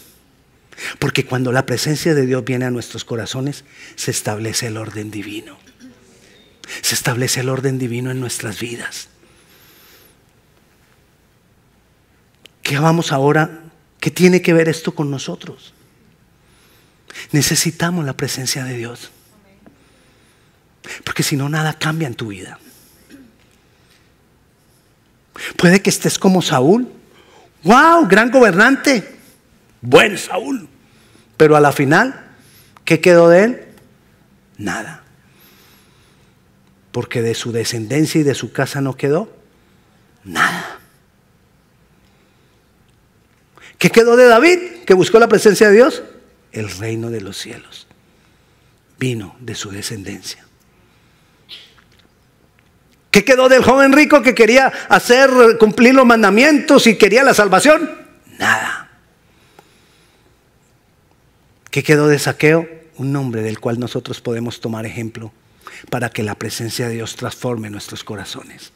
Porque 0.99 1.25
cuando 1.25 1.51
la 1.51 1.65
presencia 1.65 2.13
de 2.13 2.25
Dios 2.25 2.43
viene 2.45 2.65
a 2.65 2.71
nuestros 2.71 3.05
corazones, 3.05 3.63
se 3.95 4.11
establece 4.11 4.67
el 4.67 4.77
orden 4.77 5.11
divino. 5.11 5.57
Se 6.81 6.95
establece 6.95 7.41
el 7.41 7.49
orden 7.49 7.79
divino 7.79 8.11
en 8.11 8.19
nuestras 8.19 8.59
vidas. 8.59 9.09
¿Qué 12.61 12.77
vamos 12.77 13.11
ahora? 13.11 13.63
¿Qué 13.99 14.11
tiene 14.11 14.41
que 14.41 14.53
ver 14.53 14.69
esto 14.69 14.93
con 14.93 15.09
nosotros? 15.09 15.73
Necesitamos 17.31 18.05
la 18.05 18.13
presencia 18.13 18.63
de 18.63 18.77
Dios. 18.77 19.11
Porque 21.03 21.23
si 21.23 21.35
no, 21.35 21.49
nada 21.49 21.73
cambia 21.73 22.07
en 22.07 22.15
tu 22.15 22.27
vida. 22.27 22.59
Puede 25.57 25.81
que 25.81 25.89
estés 25.89 26.19
como 26.19 26.41
Saúl. 26.41 26.87
¡Wow! 27.63 28.07
Gran 28.07 28.31
gobernante. 28.31 29.18
Buen 29.81 30.17
Saúl. 30.17 30.67
Pero 31.37 31.55
a 31.55 31.59
la 31.59 31.71
final, 31.71 32.27
¿qué 32.85 32.99
quedó 32.99 33.29
de 33.29 33.43
él? 33.43 33.65
Nada. 34.57 35.03
Porque 36.91 37.21
de 37.21 37.35
su 37.35 37.51
descendencia 37.51 38.19
y 38.19 38.23
de 38.23 38.35
su 38.35 38.51
casa 38.51 38.81
no 38.81 38.97
quedó 38.97 39.39
nada. 40.23 40.79
¿Qué 43.77 43.89
quedó 43.89 44.17
de 44.17 44.27
David? 44.27 44.59
Que 44.85 44.93
buscó 44.93 45.19
la 45.19 45.27
presencia 45.27 45.69
de 45.69 45.75
Dios. 45.75 46.03
El 46.51 46.69
reino 46.69 47.09
de 47.09 47.21
los 47.21 47.37
cielos. 47.37 47.87
Vino 48.97 49.35
de 49.39 49.55
su 49.55 49.71
descendencia. 49.71 50.45
¿Qué 53.11 53.23
quedó 53.23 53.49
del 53.49 53.63
joven 53.63 53.93
rico 53.93 54.21
que 54.21 54.35
quería 54.35 54.67
hacer 54.89 55.29
cumplir 55.57 55.95
los 55.95 56.05
mandamientos 56.05 56.85
y 56.87 56.97
quería 56.97 57.23
la 57.23 57.33
salvación? 57.33 57.89
Nada. 58.37 58.88
¿Qué 61.71 61.83
quedó 61.83 62.07
de 62.07 62.19
saqueo? 62.19 62.67
Un 62.97 63.11
nombre 63.13 63.41
del 63.41 63.59
cual 63.59 63.79
nosotros 63.79 64.21
podemos 64.21 64.59
tomar 64.59 64.85
ejemplo 64.85 65.31
para 65.89 66.09
que 66.09 66.23
la 66.23 66.35
presencia 66.35 66.87
de 66.87 66.95
Dios 66.95 67.15
transforme 67.15 67.69
nuestros 67.69 68.03
corazones. 68.03 68.71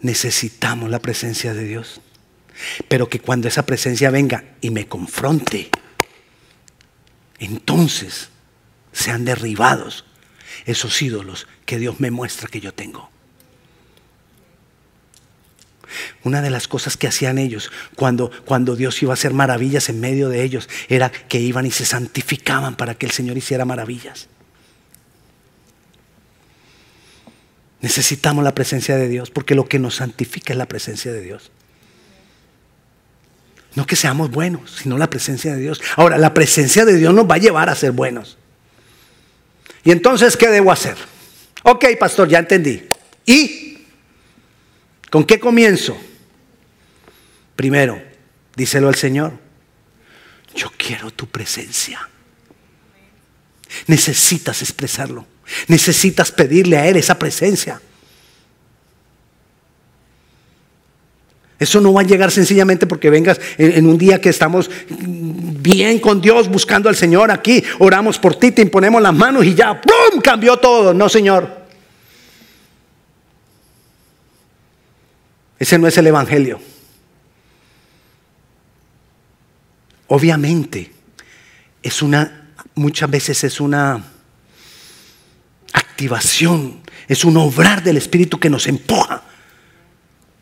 Necesitamos 0.00 0.90
la 0.90 0.98
presencia 0.98 1.54
de 1.54 1.64
Dios, 1.64 2.00
pero 2.88 3.08
que 3.08 3.20
cuando 3.20 3.48
esa 3.48 3.66
presencia 3.66 4.10
venga 4.10 4.44
y 4.60 4.70
me 4.70 4.86
confronte, 4.86 5.70
entonces 7.38 8.30
sean 8.92 9.24
derribados 9.24 10.04
esos 10.66 11.00
ídolos 11.02 11.46
que 11.66 11.78
Dios 11.78 12.00
me 12.00 12.10
muestra 12.10 12.48
que 12.48 12.60
yo 12.60 12.72
tengo. 12.72 13.13
Una 16.22 16.42
de 16.42 16.50
las 16.50 16.68
cosas 16.68 16.96
que 16.96 17.06
hacían 17.06 17.38
ellos 17.38 17.70
cuando, 17.96 18.30
cuando 18.44 18.76
Dios 18.76 19.02
iba 19.02 19.12
a 19.12 19.14
hacer 19.14 19.32
maravillas 19.32 19.88
en 19.88 20.00
medio 20.00 20.28
de 20.28 20.42
ellos 20.42 20.68
era 20.88 21.10
que 21.10 21.40
iban 21.40 21.66
y 21.66 21.70
se 21.70 21.84
santificaban 21.84 22.76
para 22.76 22.94
que 22.94 23.06
el 23.06 23.12
Señor 23.12 23.36
hiciera 23.36 23.64
maravillas. 23.64 24.28
Necesitamos 27.80 28.42
la 28.44 28.54
presencia 28.54 28.96
de 28.96 29.08
Dios 29.08 29.30
porque 29.30 29.54
lo 29.54 29.66
que 29.66 29.78
nos 29.78 29.96
santifica 29.96 30.52
es 30.52 30.56
la 30.58 30.66
presencia 30.66 31.12
de 31.12 31.20
Dios. 31.20 31.50
No 33.74 33.86
que 33.86 33.96
seamos 33.96 34.30
buenos, 34.30 34.70
sino 34.82 34.96
la 34.96 35.10
presencia 35.10 35.54
de 35.54 35.60
Dios. 35.60 35.82
Ahora, 35.96 36.16
la 36.16 36.32
presencia 36.32 36.84
de 36.84 36.96
Dios 36.96 37.12
nos 37.12 37.28
va 37.28 37.34
a 37.34 37.38
llevar 37.38 37.68
a 37.68 37.74
ser 37.74 37.92
buenos. 37.92 38.38
Y 39.82 39.90
entonces, 39.90 40.36
¿qué 40.36 40.48
debo 40.48 40.72
hacer? 40.72 40.96
Ok, 41.62 41.84
pastor, 41.98 42.28
ya 42.28 42.38
entendí. 42.38 42.84
¿Y 43.26 43.73
¿Con 45.14 45.22
qué 45.22 45.38
comienzo? 45.38 45.96
Primero, 47.54 48.02
Díselo 48.56 48.88
al 48.88 48.94
Señor. 48.94 49.32
Yo 50.54 50.72
quiero 50.76 51.10
tu 51.10 51.26
presencia. 51.28 52.08
Necesitas 53.86 54.62
expresarlo. 54.62 55.24
Necesitas 55.66 56.30
pedirle 56.30 56.78
a 56.78 56.88
Él 56.88 56.96
esa 56.96 57.16
presencia. 57.16 57.80
Eso 61.58 61.80
no 61.80 61.92
va 61.92 62.00
a 62.00 62.04
llegar 62.04 62.32
sencillamente 62.32 62.84
porque 62.84 63.10
vengas 63.10 63.40
en, 63.58 63.86
un 63.86 63.96
día 63.96 64.20
que 64.20 64.28
estamos 64.28 64.68
bien 64.88 65.98
con 65.98 66.20
Dios, 66.20 66.48
buscando 66.48 66.88
al 66.88 66.96
Señor 66.96 67.30
aquí, 67.30 67.62
oramos 67.78 68.18
por 68.18 68.34
ti, 68.34 68.50
te 68.50 68.62
imponemos 68.62 69.00
las 69.00 69.14
manos 69.14 69.44
y 69.44 69.54
ya, 69.54 69.80
¡pum! 69.80 70.20
cambió 70.20 70.56
todo. 70.56 70.92
No, 70.92 71.08
Señor. 71.08 71.63
Ese 75.58 75.78
no 75.78 75.86
es 75.86 75.96
el 75.98 76.06
Evangelio. 76.06 76.60
Obviamente, 80.08 80.92
es 81.82 82.02
una, 82.02 82.50
muchas 82.74 83.10
veces 83.10 83.44
es 83.44 83.60
una 83.60 84.04
activación, 85.72 86.80
es 87.08 87.24
un 87.24 87.36
obrar 87.36 87.82
del 87.82 87.96
Espíritu 87.96 88.38
que 88.38 88.50
nos 88.50 88.66
empuja 88.66 89.22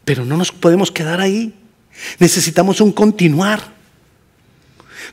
pero 0.05 0.25
no 0.25 0.37
nos 0.37 0.53
podemos 0.53 0.91
quedar 0.91 1.21
ahí. 1.21 1.55
Necesitamos 2.19 2.81
un 2.81 2.93
continuar. 2.93 3.73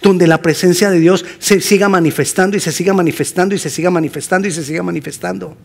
Donde 0.01 0.27
la 0.27 0.41
presencia 0.41 0.89
de 0.89 0.99
Dios 0.99 1.25
se 1.39 1.59
siga 1.61 1.89
manifestando 1.89 2.55
y 2.55 2.59
se 2.59 2.71
siga 2.71 2.93
manifestando 2.93 3.55
y 3.55 3.59
se 3.59 3.69
siga 3.69 3.89
manifestando 3.89 4.47
y 4.47 4.51
se 4.51 4.63
siga 4.63 4.83
manifestando. 4.83 5.57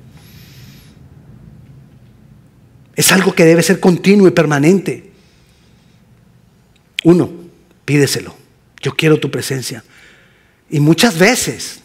Es 2.96 3.12
algo 3.12 3.34
que 3.34 3.44
debe 3.44 3.62
ser 3.62 3.80
continuo 3.80 4.28
y 4.28 4.30
permanente. 4.30 5.10
Uno, 7.04 7.30
pídeselo. 7.84 8.34
Yo 8.80 8.94
quiero 8.94 9.18
tu 9.18 9.30
presencia. 9.30 9.82
Y 10.70 10.80
muchas 10.80 11.18
veces, 11.18 11.80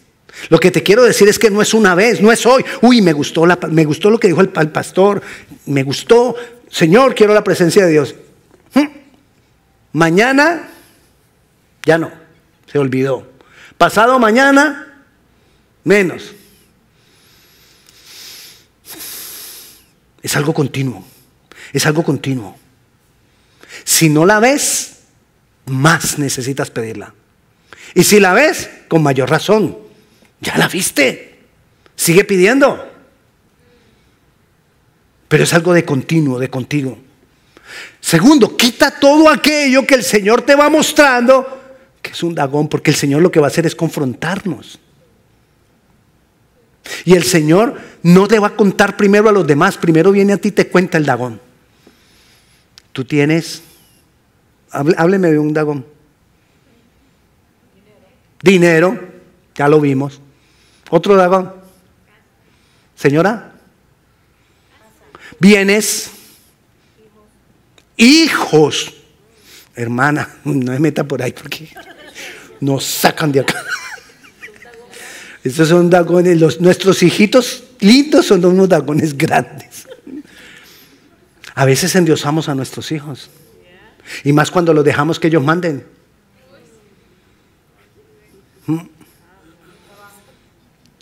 lo 0.50 0.60
que 0.60 0.72
te 0.72 0.84
quiero 0.84 1.04
decir 1.04 1.28
es 1.28 1.39
que 1.39 1.50
no 1.50 1.62
es 1.62 1.74
una 1.74 1.95
vez, 1.95 2.22
no 2.22 2.32
es 2.32 2.45
hoy. 2.45 2.63
Uy, 2.82 3.02
me 3.02 3.13
gustó, 3.13 3.45
la, 3.45 3.56
gustó 3.86 4.10
lo 4.10 4.19
que 4.19 4.28
dijo 4.28 4.41
el, 4.41 4.50
pastor, 4.50 5.22
me 5.65 5.84
gustó, 5.84 6.36
Señor, 6.69 7.15
quiero 7.15 7.34
la 7.34 7.43
presencia 7.43 7.86
de 7.86 7.91
Dios. 7.91 8.15
Hmm. 8.74 8.88
Mañana, 9.93 10.69
ya 11.86 11.98
no, 11.98 12.12
se 12.72 12.80
olvidó. 12.80 13.28
Pasado 13.78 14.19
mañana, 14.19 15.04
menos. 15.84 16.36
Es 20.22 20.36
algo 20.36 20.54
continuo, 20.54 21.06
es 21.74 21.86
algo 21.86 22.04
continuo. 22.04 22.58
Si 23.84 24.10
no 24.10 24.26
la 24.26 24.40
ves, 24.40 25.00
más 25.66 26.18
necesitas 26.18 26.72
pedirla. 26.72 27.14
Y 27.94 28.04
si 28.04 28.20
la 28.20 28.34
ves, 28.34 28.70
con 28.88 29.04
mayor 29.04 29.30
razón, 29.30 29.78
ya 30.42 30.58
la 30.58 30.68
viste, 30.68 31.40
sigue 31.96 32.24
pidiendo. 32.24 32.88
Pero 35.28 35.44
es 35.44 35.54
algo 35.54 35.74
de 35.74 35.86
continuo, 35.86 36.40
de 36.40 36.50
contigo. 36.50 36.98
Segundo, 38.00 38.58
quita 38.58 39.00
todo 39.00 39.30
aquello 39.30 39.86
que 39.86 39.96
el 39.96 40.04
Señor 40.04 40.42
te 40.42 40.56
va 40.56 40.70
mostrando, 40.70 41.62
que 42.02 42.12
es 42.12 42.24
un 42.24 42.34
dagón, 42.34 42.68
porque 42.68 42.92
el 42.92 42.98
Señor 42.98 43.22
lo 43.22 43.32
que 43.32 43.40
va 43.40 43.48
a 43.48 43.50
hacer 43.50 43.66
es 43.66 43.76
confrontarnos. 43.76 44.80
Y 47.06 47.15
el 47.15 47.23
Señor 47.23 47.75
no 48.04 48.28
te 48.28 48.39
va 48.39 48.47
a 48.47 48.56
contar 48.56 48.97
primero 48.97 49.30
a 49.30 49.32
los 49.32 49.45
demás, 49.45 49.78
primero 49.78 50.12
viene 50.12 50.34
a 50.34 50.38
ti 50.38 50.49
y 50.49 50.52
te 50.52 50.67
cuenta 50.67 50.97
el 50.97 51.06
dagón. 51.06 51.39
Tú 52.91 53.06
tienes, 53.06 53.62
hábleme 54.71 55.32
de 55.32 55.39
un 55.39 55.54
dagón. 55.54 55.86
Dinero, 58.41 58.97
ya 59.56 59.67
lo 59.67 59.82
vimos. 59.82 60.21
Otro 60.89 61.15
dagón. 61.15 61.54
Señora, 62.95 63.54
bienes, 65.39 66.12
hijos. 67.97 68.95
Hermana, 69.75 70.38
no 70.43 70.71
me 70.71 70.80
meta 70.80 71.04
por 71.04 71.21
ahí 71.21 71.32
porque 71.32 71.69
nos 72.60 72.84
sacan 72.84 73.32
de 73.32 73.41
acá. 73.41 73.63
Estos 75.43 75.69
son 75.69 75.89
dagones, 75.89 76.39
los, 76.39 76.60
nuestros 76.60 77.02
hijitos 77.02 77.63
lindos 77.80 78.28
son 78.28 78.43
unos 78.43 78.67
dagones 78.67 79.17
grandes. 79.17 79.88
A 81.56 81.65
veces 81.65 81.95
endiosamos 81.95 82.49
a 82.49 82.56
nuestros 82.56 82.91
hijos. 82.91 83.30
Y 84.23 84.34
más 84.34 84.52
cuando 84.52 84.73
los 84.73 84.84
dejamos 84.84 85.19
que 85.19 85.28
ellos 85.28 85.43
manden. 85.43 85.86
¿Mm? 88.65 88.80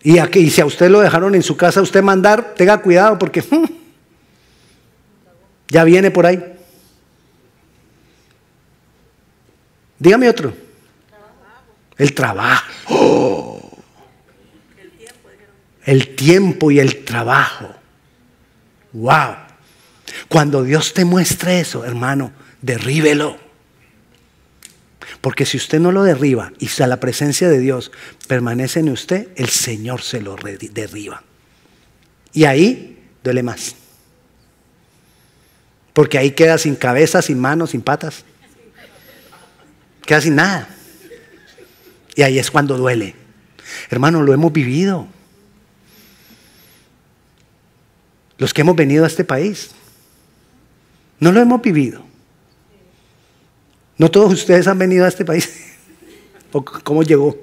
Y, 0.04 0.20
aquí, 0.20 0.40
y 0.40 0.50
si 0.50 0.62
a 0.62 0.66
usted 0.66 0.90
lo 0.90 1.02
dejaron 1.02 1.36
en 1.36 1.44
su 1.44 1.58
casa, 1.58 1.82
usted 1.82 2.02
mandar, 2.02 2.54
tenga 2.56 2.82
cuidado 2.82 3.18
porque 3.18 3.42
¿mm? 3.42 3.66
Ya 5.70 5.84
viene 5.84 6.12
por 6.12 6.26
ahí. 6.26 6.42
Dígame 10.00 10.30
otro. 10.30 10.54
El 11.98 12.14
trabajo. 12.14 13.57
El 15.88 16.16
tiempo 16.16 16.70
y 16.70 16.80
el 16.80 17.06
trabajo. 17.06 17.74
Wow. 18.92 19.36
Cuando 20.28 20.64
Dios 20.64 20.94
te 20.94 21.06
muestre 21.06 21.62
eso, 21.62 21.86
hermano, 21.86 22.34
derríbelo. 22.62 23.38
Porque 25.22 25.46
si 25.46 25.56
usted 25.56 25.80
no 25.80 25.94
lo 25.94 26.04
derriba 26.04 26.52
y 26.60 26.68
si 26.68 26.86
la 26.86 27.00
presencia 27.00 27.48
de 27.48 27.60
Dios 27.60 27.94
permanece 28.28 28.82
en 28.82 28.90
usted, 28.90 29.30
el 29.38 29.48
Señor 29.48 30.02
se 30.02 30.20
lo 30.20 30.36
derriba. 30.36 31.24
Y 32.34 32.44
ahí 32.44 33.00
duele 33.24 33.42
más. 33.42 33.76
Porque 35.94 36.18
ahí 36.18 36.32
queda 36.32 36.58
sin 36.58 36.76
cabeza, 36.76 37.22
sin 37.22 37.40
manos, 37.40 37.70
sin 37.70 37.82
patas. 37.82 38.26
Queda 40.06 40.20
sin 40.20 40.36
nada. 40.36 40.68
Y 42.14 42.24
ahí 42.24 42.40
es 42.40 42.52
cuando 42.52 42.78
duele. 42.78 43.16
Hermano, 43.90 44.22
lo 44.22 44.34
hemos 44.34 44.52
vivido. 44.52 45.08
Los 48.38 48.54
que 48.54 48.62
hemos 48.62 48.76
venido 48.76 49.04
a 49.04 49.08
este 49.08 49.24
país. 49.24 49.72
No 51.20 51.32
lo 51.32 51.42
hemos 51.42 51.62
vivido. 51.62 52.04
No 53.98 54.12
todos 54.12 54.34
ustedes 54.34 54.68
han 54.68 54.78
venido 54.78 55.06
a 55.06 55.08
este 55.08 55.26
país. 55.26 55.50
cómo 56.84 57.04
llegó? 57.04 57.36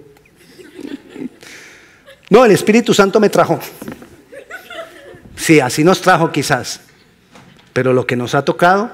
No, 2.30 2.44
el 2.44 2.52
Espíritu 2.52 2.94
Santo 2.94 3.20
me 3.20 3.28
trajo. 3.28 3.58
Sí, 5.36 5.60
así 5.60 5.84
nos 5.84 6.00
trajo 6.00 6.30
quizás. 6.30 6.80
Pero 7.72 7.92
lo 7.92 8.06
que 8.06 8.16
nos 8.16 8.34
ha 8.34 8.44
tocado, 8.44 8.90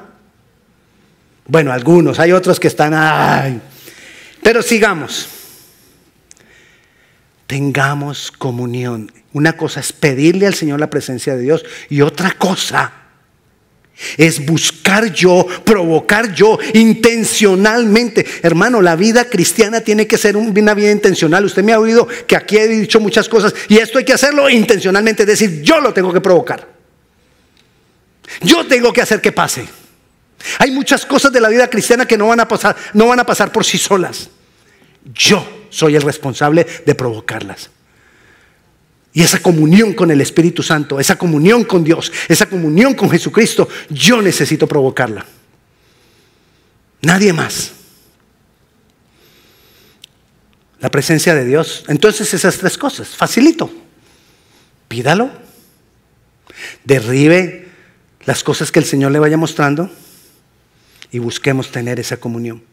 bueno, 1.47 1.73
algunos, 1.73 2.19
hay 2.19 2.33
otros 2.33 2.59
que 2.59 2.69
están, 2.69 2.95
ay, 2.95 3.61
pero 4.43 4.63
sigamos. 4.63 5.29
Tengamos 7.47 8.31
comunión. 8.31 9.13
Una 9.33 9.57
cosa 9.57 9.81
es 9.81 9.93
pedirle 9.93 10.47
al 10.47 10.55
Señor 10.55 10.81
la 10.81 10.91
presencia 10.91 11.37
de 11.37 11.43
Dios 11.43 11.65
y 11.89 12.01
otra 12.01 12.33
cosa 12.33 12.93
es 14.17 14.45
buscar 14.45 15.13
yo, 15.13 15.47
provocar 15.65 16.33
yo 16.33 16.59
intencionalmente. 16.75 18.27
Hermano, 18.43 18.81
la 18.81 18.97
vida 18.97 19.27
cristiana 19.27 19.81
tiene 19.83 20.07
que 20.07 20.19
ser 20.19 20.37
una 20.37 20.75
vida 20.75 20.91
intencional. 20.91 21.45
Usted 21.45 21.63
me 21.63 21.73
ha 21.73 21.79
oído 21.79 22.09
que 22.27 22.37
aquí 22.37 22.57
he 22.57 22.67
dicho 22.67 22.99
muchas 22.99 23.29
cosas 23.29 23.55
y 23.69 23.79
esto 23.79 23.99
hay 23.99 24.05
que 24.05 24.15
hacerlo 24.15 24.49
intencionalmente, 24.49 25.23
es 25.23 25.29
decir, 25.29 25.63
yo 25.63 25.81
lo 25.81 25.93
tengo 25.93 26.13
que 26.13 26.21
provocar. 26.21 26.67
Yo 28.43 28.67
tengo 28.67 28.93
que 28.93 29.03
hacer 29.03 29.21
que 29.21 29.33
pase. 29.33 29.67
Hay 30.59 30.71
muchas 30.71 31.05
cosas 31.05 31.33
de 31.33 31.41
la 31.41 31.49
vida 31.49 31.69
cristiana 31.69 32.07
que 32.07 32.17
no 32.17 32.29
van 32.29 32.41
a 32.41 32.49
pasar, 32.49 32.75
no 32.95 33.09
van 33.09 33.21
a 33.21 33.27
pasar 33.27 33.53
por 33.53 33.65
sí 33.65 33.77
solas. 33.77 34.31
Yo 35.13 35.67
soy 35.69 35.97
el 35.97 36.03
responsable 36.03 36.67
de 36.87 36.95
provocarlas. 36.95 37.71
Y 39.13 39.23
esa 39.23 39.41
comunión 39.41 39.93
con 39.93 40.11
el 40.11 40.21
Espíritu 40.21 40.63
Santo, 40.63 41.01
esa 41.01 41.19
comunión 41.19 41.65
con 41.65 41.83
Dios, 41.83 42.13
esa 42.29 42.47
comunión 42.47 42.95
con 42.95 43.11
Jesucristo, 43.11 43.69
yo 43.89 44.23
necesito 44.23 44.67
provocarla. 44.67 45.27
Nadie 47.03 47.33
más. 47.33 47.73
La 50.79 50.91
presencia 50.91 51.35
de 51.35 51.45
Dios. 51.45 51.85
Entonces 51.89 52.33
esas 52.33 52.59
tres 52.59 52.79
cosas, 52.79 53.09
facilito. 53.09 53.71
Pídalo. 54.89 55.31
Derribe 56.85 57.69
las 58.27 58.45
cosas 58.45 58.71
que 58.71 58.79
el 58.79 58.85
Señor 58.85 59.13
le 59.13 59.19
vaya 59.19 59.37
mostrando 59.37 59.91
y 61.11 61.19
busquemos 61.19 61.73
tener 61.73 61.99
esa 61.99 62.19
comunión. 62.19 62.70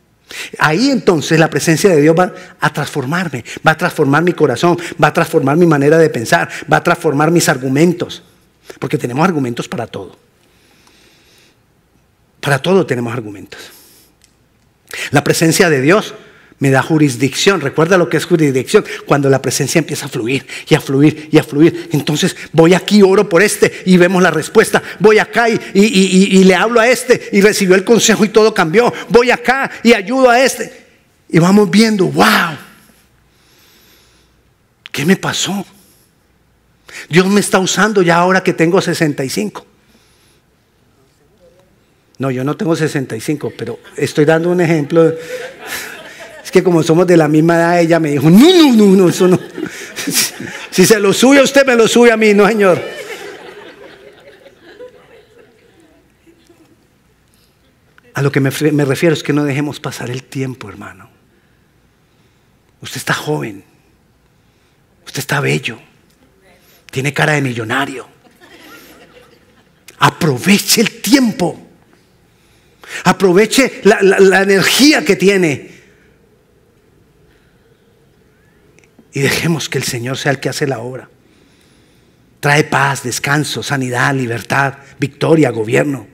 Ahí 0.60 0.90
entonces 0.90 1.40
la 1.40 1.50
presencia 1.50 1.90
de 1.90 2.02
Dios 2.02 2.16
va 2.18 2.34
a 2.60 2.74
transformarme, 2.74 3.44
va 3.66 3.72
a 3.72 3.78
transformar 3.78 4.24
mi 4.24 4.34
corazón, 4.34 4.78
va 5.02 5.08
a 5.08 5.14
transformar 5.14 5.58
mi 5.58 5.66
manera 5.66 5.98
de 5.98 6.10
pensar, 6.10 6.50
va 6.72 6.78
a 6.78 6.84
transformar 6.84 7.32
mis 7.32 7.48
argumentos, 7.48 8.24
porque 8.80 8.98
tenemos 8.98 9.24
argumentos 9.26 9.68
para 9.68 9.88
todo. 9.88 10.18
Para 12.42 12.60
todo 12.60 12.86
tenemos 12.86 13.14
argumentos. 13.14 13.60
La 15.12 15.24
presencia 15.24 15.70
de 15.70 15.82
Dios 15.82 16.14
me 16.60 16.72
da 16.72 16.82
jurisdicción. 16.82 17.62
Recuerda 17.62 17.98
lo 17.98 18.10
que 18.10 18.18
es 18.18 18.26
jurisdicción. 18.26 18.84
Cuando 19.06 19.30
la 19.30 19.42
presencia 19.42 19.80
empieza 19.80 20.08
a 20.08 20.10
fluir 20.10 20.46
y 20.68 20.76
a 20.76 20.82
fluir 20.82 21.30
y 21.32 21.38
a 21.38 21.44
fluir. 21.44 21.90
Entonces 21.92 22.36
voy 22.52 22.74
aquí, 22.74 23.02
oro 23.02 23.30
por 23.30 23.42
este 23.42 23.84
y 23.86 23.98
vemos 23.98 24.22
la 24.24 24.32
respuesta. 24.32 24.82
Voy 25.00 25.20
acá 25.20 25.50
y, 25.50 25.60
y, 25.74 26.44
le 26.44 26.56
hablo 26.56 26.80
a 26.80 26.88
este 26.88 27.30
y 27.32 27.42
recibió 27.42 27.76
el 27.76 27.84
consejo 27.84 28.26
y 28.26 28.30
todo 28.30 28.54
cambió. 28.54 28.92
Voy 29.10 29.32
acá 29.32 29.70
y 29.84 29.94
ayudo 29.94 30.30
a 30.30 30.42
este. 30.42 30.88
Y 31.30 31.40
vamos 31.40 31.70
viendo, 31.70 32.06
wow. 32.06 32.58
¿Qué 34.92 35.06
me 35.06 35.16
pasó? 35.16 35.66
Dios 37.10 37.28
me 37.28 37.40
está 37.40 37.60
usando 37.60 38.02
ya 38.02 38.16
ahora 38.16 38.42
que 38.42 38.54
tengo 38.54 38.82
65. 38.82 39.66
No, 42.20 42.32
yo 42.32 42.44
no 42.44 42.58
tengo 42.58 42.76
65, 42.76 43.54
pero 43.56 43.80
estoy 43.96 44.26
dando 44.26 44.50
un 44.50 44.60
ejemplo. 44.60 45.14
Es 46.48 46.52
que 46.52 46.64
como 46.64 46.82
somos 46.82 47.06
de 47.06 47.18
la 47.18 47.28
misma 47.28 47.58
edad, 47.58 47.82
ella 47.82 48.00
me 48.00 48.12
dijo, 48.12 48.30
no, 48.30 48.40
no, 48.40 48.74
no, 48.74 48.96
no, 48.96 49.10
eso 49.10 49.28
no. 49.28 49.38
Si 50.72 50.86
se 50.86 50.98
lo 50.98 51.12
sube 51.12 51.40
a 51.40 51.44
usted, 51.44 51.66
me 51.66 51.76
lo 51.76 51.90
sube 51.90 52.10
a 52.10 52.16
mí, 52.16 52.34
no, 52.34 52.48
señor. 52.48 52.82
A 58.14 58.22
lo 58.22 58.32
que 58.32 58.40
me, 58.40 58.50
me 58.72 58.86
refiero 58.86 59.14
es 59.14 59.24
que 59.24 59.34
no 59.34 59.44
dejemos 59.44 59.82
pasar 59.82 60.10
el 60.10 60.24
tiempo, 60.24 60.70
hermano. 60.70 61.10
Usted 62.80 62.96
está 62.96 63.14
joven. 63.14 63.66
Usted 65.06 65.20
está 65.20 65.42
bello. 65.42 65.78
Tiene 66.90 67.14
cara 67.14 67.34
de 67.34 67.42
millonario. 67.42 68.08
Aproveche 70.00 70.80
el 70.80 71.02
tiempo. 71.02 71.68
Aproveche 73.04 73.82
la, 73.84 74.42
energía 74.44 75.04
que 75.04 75.18
tiene. 75.18 75.77
Y 79.14 79.22
dejemos 79.22 79.70
que 79.70 79.78
el 79.78 79.84
Señor 79.84 80.18
sea 80.18 80.32
el 80.32 80.40
que 80.40 80.50
hace 80.50 80.68
la 80.68 80.80
obra. 80.80 81.10
Trae 82.40 82.64
paz, 82.64 83.04
descanso, 83.04 83.64
sanidad, 83.64 84.14
libertad, 84.14 84.76
victoria, 85.00 85.50
gobierno. 85.50 86.08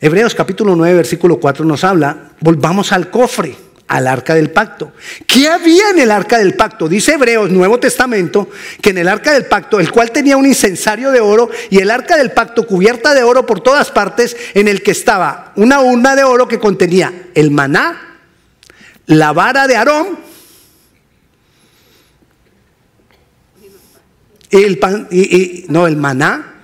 Hebreos 0.00 0.34
capítulo 0.34 0.76
9, 0.76 0.94
versículo 0.94 1.38
4 1.38 1.64
nos 1.64 1.84
habla, 1.84 2.30
volvamos 2.40 2.92
al 2.92 3.10
cofre, 3.10 3.54
al 3.86 4.06
arca 4.06 4.34
del 4.34 4.50
pacto. 4.50 4.92
¿Qué 5.26 5.48
había 5.48 5.90
en 5.90 5.98
el 5.98 6.10
arca 6.10 6.38
del 6.38 6.54
pacto? 6.54 6.88
Dice 6.88 7.14
Hebreos, 7.14 7.50
Nuevo 7.50 7.78
Testamento, 7.80 8.48
que 8.80 8.90
en 8.90 8.98
el 8.98 9.08
arca 9.08 9.32
del 9.32 9.46
pacto, 9.46 9.80
el 9.80 9.90
cual 9.90 10.10
tenía 10.10 10.36
un 10.36 10.46
incensario 10.46 11.10
de 11.10 11.20
oro 11.20 11.50
y 11.68 11.78
el 11.80 11.90
arca 11.90 12.16
del 12.16 12.30
pacto 12.30 12.66
cubierta 12.66 13.14
de 13.14 13.24
oro 13.24 13.44
por 13.44 13.60
todas 13.60 13.90
partes, 13.90 14.36
en 14.54 14.68
el 14.68 14.82
que 14.82 14.92
estaba 14.92 15.52
una 15.56 15.80
urna 15.80 16.16
de 16.16 16.24
oro 16.24 16.48
que 16.48 16.58
contenía 16.58 17.12
el 17.34 17.50
maná, 17.50 18.18
la 19.06 19.32
vara 19.32 19.66
de 19.66 19.76
Aarón, 19.76 20.29
el 24.50 24.78
pan, 24.78 25.08
y, 25.10 25.64
no, 25.68 25.86
el 25.86 25.96
maná, 25.96 26.62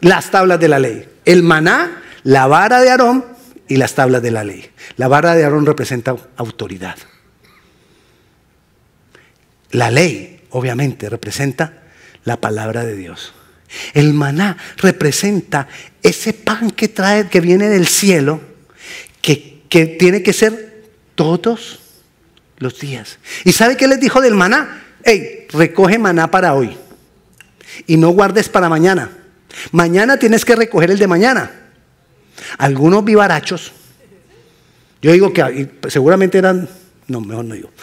las 0.00 0.30
tablas 0.30 0.60
de 0.60 0.68
la 0.68 0.78
ley. 0.78 1.08
El 1.24 1.42
maná, 1.42 2.02
la 2.22 2.46
vara 2.46 2.80
de 2.80 2.90
Aarón 2.90 3.24
y 3.68 3.76
las 3.76 3.94
tablas 3.94 4.22
de 4.22 4.30
la 4.30 4.44
ley. 4.44 4.70
La 4.96 5.08
vara 5.08 5.34
de 5.34 5.44
Aarón 5.44 5.66
representa 5.66 6.14
autoridad. 6.36 6.96
La 9.70 9.90
ley, 9.90 10.42
obviamente, 10.50 11.08
representa 11.08 11.82
la 12.24 12.40
palabra 12.40 12.84
de 12.84 12.94
Dios. 12.94 13.32
El 13.94 14.12
maná 14.12 14.56
representa 14.76 15.66
ese 16.02 16.34
pan 16.34 16.70
que 16.70 16.88
trae, 16.88 17.28
que 17.28 17.40
viene 17.40 17.68
del 17.68 17.86
cielo, 17.86 18.40
que, 19.22 19.62
que 19.68 19.86
tiene 19.86 20.22
que 20.22 20.32
ser 20.32 20.84
todos 21.14 21.80
los 22.58 22.78
días. 22.78 23.18
¿Y 23.44 23.52
sabe 23.52 23.76
qué 23.76 23.88
les 23.88 23.98
dijo 23.98 24.20
del 24.20 24.34
maná? 24.34 24.82
Hey, 25.04 25.46
recoge 25.52 25.98
maná 25.98 26.30
para 26.30 26.54
hoy 26.54 26.76
y 27.86 27.96
no 27.96 28.10
guardes 28.10 28.48
para 28.48 28.68
mañana. 28.68 29.10
Mañana 29.70 30.18
tienes 30.18 30.44
que 30.44 30.56
recoger 30.56 30.90
el 30.90 30.98
de 30.98 31.06
mañana. 31.06 31.50
Algunos 32.58 33.04
vivarachos, 33.04 33.72
yo 35.00 35.12
digo 35.12 35.32
que 35.32 35.70
seguramente 35.88 36.38
eran, 36.38 36.68
no, 37.08 37.20
mejor 37.20 37.44
no 37.44 37.54
digo. 37.54 37.70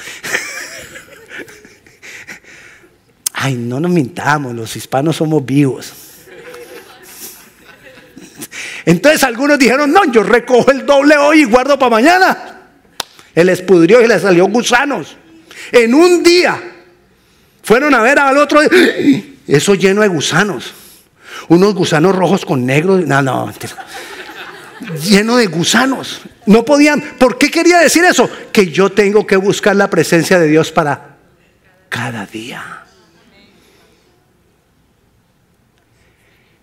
Ay, 3.33 3.55
no 3.55 3.79
nos 3.79 3.91
mintamos, 3.91 4.53
los 4.55 4.75
hispanos 4.75 5.15
somos 5.17 5.45
vivos. 5.45 5.93
Entonces 8.85 9.23
algunos 9.23 9.59
dijeron, 9.59 9.91
no, 9.91 10.11
yo 10.11 10.23
recojo 10.23 10.71
el 10.71 10.85
doble 10.85 11.15
hoy 11.17 11.41
y 11.41 11.43
guardo 11.43 11.77
para 11.77 11.91
mañana. 11.91 12.59
Él 13.35 13.49
espudrió 13.49 14.01
y 14.01 14.07
le 14.07 14.19
salió 14.19 14.47
gusanos. 14.47 15.15
En 15.71 15.93
un 15.93 16.23
día 16.23 16.59
fueron 17.61 17.93
a 17.93 18.01
ver 18.01 18.17
al 18.17 18.37
otro 18.37 18.61
eso 19.55 19.75
lleno 19.75 20.01
de 20.01 20.07
gusanos. 20.07 20.73
Unos 21.47 21.73
gusanos 21.73 22.15
rojos 22.15 22.45
con 22.45 22.65
negro. 22.65 22.97
No, 22.99 23.21
no. 23.21 23.51
Lleno 25.03 25.37
de 25.37 25.47
gusanos. 25.47 26.21
No 26.45 26.63
podían. 26.63 27.01
¿Por 27.17 27.37
qué 27.37 27.49
quería 27.49 27.79
decir 27.79 28.03
eso? 28.03 28.29
Que 28.51 28.71
yo 28.71 28.91
tengo 28.91 29.25
que 29.25 29.35
buscar 29.35 29.75
la 29.75 29.89
presencia 29.89 30.39
de 30.39 30.47
Dios 30.47 30.71
para 30.71 31.17
cada 31.89 32.25
día. 32.25 32.83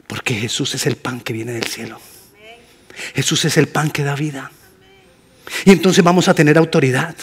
Porque 0.07 0.35
Jesús 0.35 0.75
es 0.75 0.87
el 0.87 0.97
pan 0.97 1.21
que 1.21 1.33
viene 1.33 1.53
del 1.53 1.65
cielo. 1.65 2.01
Jesús 3.15 3.45
es 3.45 3.57
el 3.57 3.67
pan 3.67 3.91
que 3.91 4.05
da 4.05 4.15
vida. 4.15 4.51
Y 5.65 5.73
entonces 5.73 6.03
vamos 6.05 6.29
a 6.29 6.35
tener 6.35 6.57
autoridad. 6.57 7.17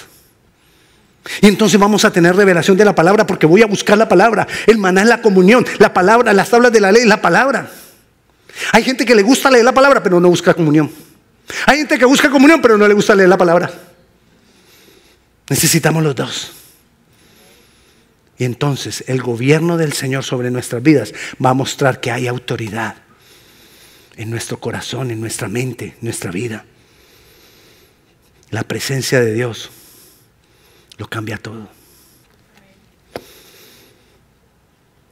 Y 1.42 1.48
entonces 1.48 1.80
vamos 1.80 2.04
a 2.06 2.12
tener 2.12 2.36
revelación 2.36 2.78
de 2.78 2.86
la 2.86 2.94
palabra 2.94 3.26
porque 3.26 3.46
voy 3.46 3.62
a 3.62 3.66
buscar 3.66 3.98
la 3.98 4.10
palabra. 4.10 4.48
El 4.68 4.78
maná 4.78 5.02
es 5.02 5.08
la 5.08 5.22
comunión, 5.22 5.66
la 5.80 5.94
palabra, 5.94 6.34
las 6.34 6.50
tablas 6.50 6.72
de 6.72 6.82
la 6.82 6.92
ley 6.92 7.06
la 7.06 7.22
palabra. 7.22 7.70
Hay 8.72 8.84
gente 8.84 9.06
que 9.06 9.16
le 9.16 9.22
gusta 9.22 9.50
leer 9.50 9.66
la 9.66 9.74
palabra 9.74 10.04
pero 10.04 10.20
no 10.20 10.30
busca 10.30 10.54
comunión. 10.54 10.92
Hay 11.66 11.78
gente 11.78 11.98
que 11.98 12.06
busca 12.06 12.30
comunión 12.30 12.62
pero 12.62 12.78
no 12.78 12.88
le 12.88 12.94
gusta 12.94 13.16
leer 13.16 13.30
la 13.30 13.38
palabra. 13.38 13.72
Necesitamos 15.50 16.04
los 16.04 16.16
dos. 16.16 16.52
Y 18.38 18.46
entonces 18.46 19.06
el 19.08 19.22
gobierno 19.22 19.78
del 19.78 19.94
Señor 19.94 20.24
sobre 20.24 20.52
nuestras 20.52 20.84
vidas 20.84 21.14
va 21.44 21.52
a 21.52 21.54
mostrar 21.54 22.02
que 22.02 22.12
hay 22.12 22.28
autoridad 22.28 22.96
en 24.18 24.30
nuestro 24.30 24.60
corazón, 24.60 25.12
en 25.12 25.22
nuestra 25.22 25.48
mente, 25.48 25.86
en 25.86 25.98
nuestra 26.02 26.32
vida. 26.32 26.66
La 28.50 28.64
presencia 28.64 29.22
de 29.22 29.34
Dios 29.34 29.72
lo 30.98 31.08
cambia 31.08 31.38
todo. 31.38 31.68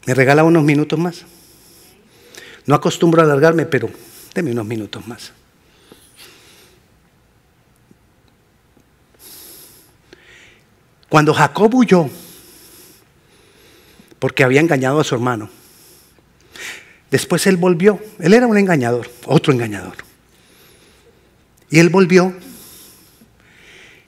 ¿Me 0.05 0.13
regala 0.13 0.43
unos 0.43 0.63
minutos 0.63 0.97
más? 0.97 1.25
No 2.65 2.75
acostumbro 2.75 3.21
a 3.21 3.25
alargarme, 3.25 3.65
pero 3.65 3.89
deme 4.33 4.51
unos 4.51 4.65
minutos 4.65 5.05
más. 5.07 5.31
Cuando 11.09 11.33
Jacob 11.33 11.73
huyó, 11.75 12.09
porque 14.17 14.43
había 14.43 14.61
engañado 14.61 14.99
a 14.99 15.03
su 15.03 15.13
hermano, 15.13 15.49
después 17.09 17.45
él 17.47 17.57
volvió, 17.57 17.99
él 18.19 18.33
era 18.33 18.47
un 18.47 18.57
engañador, 18.57 19.11
otro 19.25 19.51
engañador. 19.51 19.97
Y 21.69 21.79
él 21.79 21.89
volvió, 21.89 22.33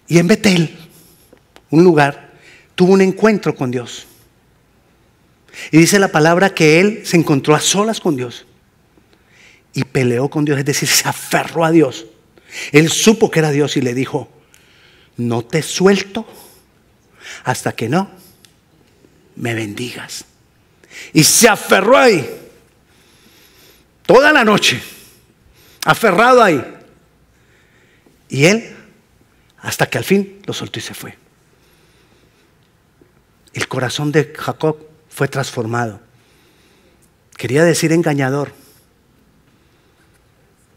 y 0.07 0.17
en 0.17 0.27
Betel 0.27 0.82
un 1.73 1.83
lugar, 1.83 2.29
tuvo 2.75 2.93
un 2.93 3.01
encuentro 3.01 3.55
con 3.55 3.71
Dios. 3.71 4.05
Y 5.71 5.79
dice 5.79 5.97
la 5.97 6.09
palabra 6.09 6.53
que 6.53 6.79
él 6.79 7.01
se 7.03 7.17
encontró 7.17 7.55
a 7.55 7.59
solas 7.59 7.99
con 7.99 8.15
Dios 8.15 8.45
y 9.73 9.83
peleó 9.83 10.29
con 10.29 10.45
Dios, 10.45 10.59
es 10.59 10.65
decir, 10.65 10.87
se 10.87 11.09
aferró 11.09 11.65
a 11.65 11.71
Dios. 11.71 12.05
Él 12.71 12.91
supo 12.91 13.31
que 13.31 13.39
era 13.39 13.49
Dios 13.49 13.75
y 13.75 13.81
le 13.81 13.95
dijo, 13.95 14.29
no 15.17 15.43
te 15.43 15.63
suelto 15.63 16.27
hasta 17.43 17.71
que 17.71 17.89
no 17.89 18.11
me 19.35 19.55
bendigas. 19.55 20.25
Y 21.11 21.23
se 21.23 21.49
aferró 21.49 21.97
ahí 21.97 22.29
toda 24.05 24.31
la 24.31 24.43
noche, 24.43 24.79
aferrado 25.85 26.43
ahí. 26.43 26.63
Y 28.29 28.45
él, 28.45 28.75
hasta 29.57 29.89
que 29.89 29.97
al 29.97 30.03
fin 30.03 30.39
lo 30.45 30.53
soltó 30.53 30.77
y 30.77 30.83
se 30.83 30.93
fue 30.93 31.22
el 33.53 33.67
corazón 33.67 34.11
de 34.11 34.33
Jacob 34.35 34.77
fue 35.09 35.27
transformado. 35.27 35.99
Quería 37.37 37.63
decir 37.63 37.91
engañador. 37.91 38.51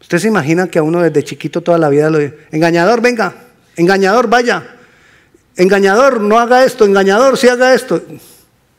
¿Usted 0.01 0.19
se 0.19 0.27
imagina 0.27 0.67
que 0.67 0.79
a 0.79 0.83
uno 0.83 1.01
desde 1.01 1.23
chiquito 1.23 1.61
toda 1.61 1.77
la 1.77 1.89
vida 1.89 2.09
lo 2.09 2.19
dice, 2.19 2.37
engañador, 2.51 3.01
venga, 3.01 3.33
engañador, 3.75 4.29
vaya, 4.29 4.75
engañador, 5.55 6.21
no 6.21 6.39
haga 6.39 6.63
esto, 6.63 6.85
engañador, 6.85 7.37
sí 7.37 7.49
haga 7.49 7.73
esto? 7.73 8.01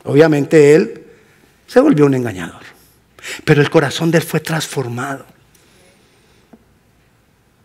Obviamente 0.05 0.75
él 0.75 1.05
se 1.67 1.81
volvió 1.81 2.07
un 2.07 2.15
engañador, 2.15 2.63
pero 3.45 3.61
el 3.61 3.69
corazón 3.69 4.11
de 4.11 4.19
él 4.19 4.25
fue 4.25 4.41
transformado. 4.41 5.27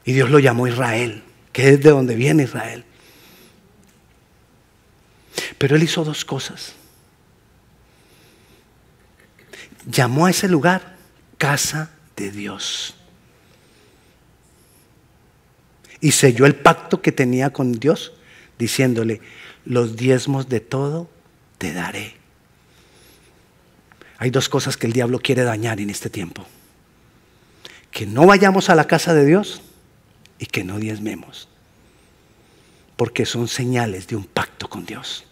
Y 0.03 0.11
Dios 0.11 0.29
lo 0.29 0.39
llamó 0.39 0.67
Israel, 0.67 1.23
que 1.53 1.69
es 1.69 1.81
de 1.81 1.89
donde 1.91 2.15
viene 2.15 2.43
Israel. 2.43 2.83
Pero 5.57 5.75
él 5.75 5.83
hizo 5.83 6.03
dos 6.03 6.25
cosas. 6.25 6.73
Llamó 9.85 10.25
a 10.25 10.29
ese 10.29 10.47
lugar 10.47 10.95
casa 11.37 11.91
de 12.15 12.31
Dios. 12.31 12.95
Y 15.99 16.11
selló 16.11 16.45
el 16.45 16.55
pacto 16.55 17.01
que 17.01 17.11
tenía 17.11 17.51
con 17.51 17.73
Dios, 17.73 18.13
diciéndole, 18.59 19.21
los 19.65 19.95
diezmos 19.95 20.49
de 20.49 20.59
todo 20.59 21.09
te 21.57 21.73
daré. 21.73 22.15
Hay 24.17 24.29
dos 24.29 24.49
cosas 24.49 24.77
que 24.77 24.87
el 24.87 24.93
diablo 24.93 25.19
quiere 25.19 25.43
dañar 25.43 25.79
en 25.79 25.89
este 25.89 26.09
tiempo. 26.09 26.45
Que 27.91 28.05
no 28.05 28.25
vayamos 28.25 28.69
a 28.69 28.75
la 28.75 28.87
casa 28.87 29.13
de 29.13 29.25
Dios 29.25 29.61
y 30.39 30.45
que 30.45 30.63
no 30.63 30.77
diezmemos. 30.79 31.47
Porque 32.95 33.25
son 33.25 33.47
señales 33.47 34.07
de 34.07 34.15
un 34.15 34.25
pacto 34.25 34.69
con 34.69 34.85
Dios. 34.85 35.25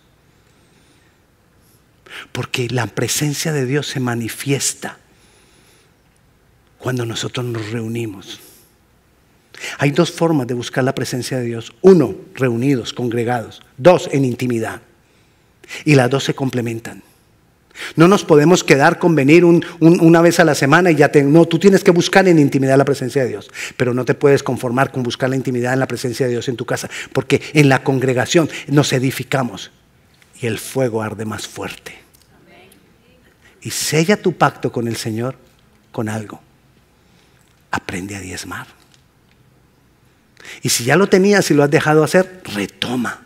Porque 2.31 2.67
la 2.69 2.87
presencia 2.87 3.53
de 3.53 3.65
Dios 3.65 3.87
se 3.87 3.99
manifiesta 3.99 4.97
cuando 6.77 7.05
nosotros 7.05 7.45
nos 7.45 7.69
reunimos. 7.71 8.39
Hay 9.77 9.91
dos 9.91 10.11
formas 10.11 10.47
de 10.47 10.53
buscar 10.53 10.83
la 10.83 10.95
presencia 10.95 11.37
de 11.37 11.45
Dios. 11.45 11.73
Uno, 11.81 12.15
reunidos, 12.33 12.93
congregados. 12.93 13.61
Dos, 13.77 14.09
en 14.11 14.25
intimidad. 14.25 14.81
Y 15.85 15.95
las 15.95 16.09
dos 16.09 16.23
se 16.23 16.33
complementan. 16.33 17.03
No 17.95 18.07
nos 18.07 18.23
podemos 18.23 18.63
quedar 18.63 18.99
con 18.99 19.15
venir 19.15 19.45
una 19.45 20.21
vez 20.21 20.39
a 20.39 20.43
la 20.43 20.55
semana 20.55 20.91
y 20.91 20.95
ya 20.95 21.09
te... 21.09 21.23
No, 21.23 21.45
tú 21.45 21.59
tienes 21.59 21.83
que 21.83 21.91
buscar 21.91 22.27
en 22.27 22.39
intimidad 22.39 22.77
la 22.77 22.85
presencia 22.85 23.23
de 23.23 23.29
Dios. 23.29 23.49
Pero 23.77 23.93
no 23.93 24.05
te 24.05 24.13
puedes 24.13 24.43
conformar 24.43 24.91
con 24.91 25.03
buscar 25.03 25.29
la 25.29 25.35
intimidad 25.35 25.73
en 25.73 25.79
la 25.79 25.87
presencia 25.87 26.25
de 26.25 26.33
Dios 26.33 26.47
en 26.47 26.57
tu 26.57 26.65
casa. 26.65 26.89
Porque 27.13 27.41
en 27.53 27.69
la 27.69 27.83
congregación 27.83 28.49
nos 28.67 28.93
edificamos 28.93 29.71
y 30.39 30.47
el 30.47 30.57
fuego 30.57 31.01
arde 31.01 31.25
más 31.25 31.47
fuerte. 31.47 31.99
Y 33.61 33.69
sella 33.69 34.21
tu 34.21 34.33
pacto 34.33 34.71
con 34.71 34.87
el 34.87 34.95
Señor 34.95 35.35
con 35.91 36.09
algo. 36.09 36.41
Aprende 37.69 38.15
a 38.15 38.19
diezmar. 38.19 38.67
Y 40.61 40.69
si 40.69 40.83
ya 40.83 40.95
lo 40.95 41.07
tenías 41.07 41.49
y 41.51 41.53
lo 41.53 41.63
has 41.63 41.71
dejado 41.71 42.03
hacer, 42.03 42.41
retoma. 42.55 43.21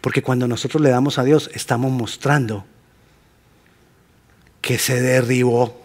Porque 0.00 0.22
cuando 0.22 0.48
nosotros 0.48 0.82
le 0.82 0.88
damos 0.88 1.18
a 1.18 1.24
Dios, 1.24 1.50
estamos 1.54 1.92
mostrando 1.92 2.64
que 4.64 4.78
se 4.78 4.98
derribó. 5.02 5.78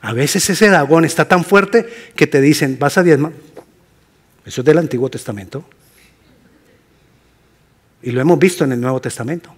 A 0.00 0.14
veces 0.14 0.48
ese 0.48 0.68
dragón 0.68 1.04
está 1.04 1.28
tan 1.28 1.44
fuerte 1.44 1.86
que 2.16 2.26
te 2.26 2.40
dicen, 2.40 2.78
vas 2.78 2.96
a 2.96 3.02
diezmar. 3.02 3.32
Eso 4.46 4.62
es 4.62 4.64
del 4.64 4.78
Antiguo 4.78 5.10
Testamento. 5.10 5.68
Y 8.00 8.10
lo 8.12 8.22
hemos 8.22 8.38
visto 8.38 8.64
en 8.64 8.72
el 8.72 8.80
Nuevo 8.80 9.02
Testamento. 9.02 9.54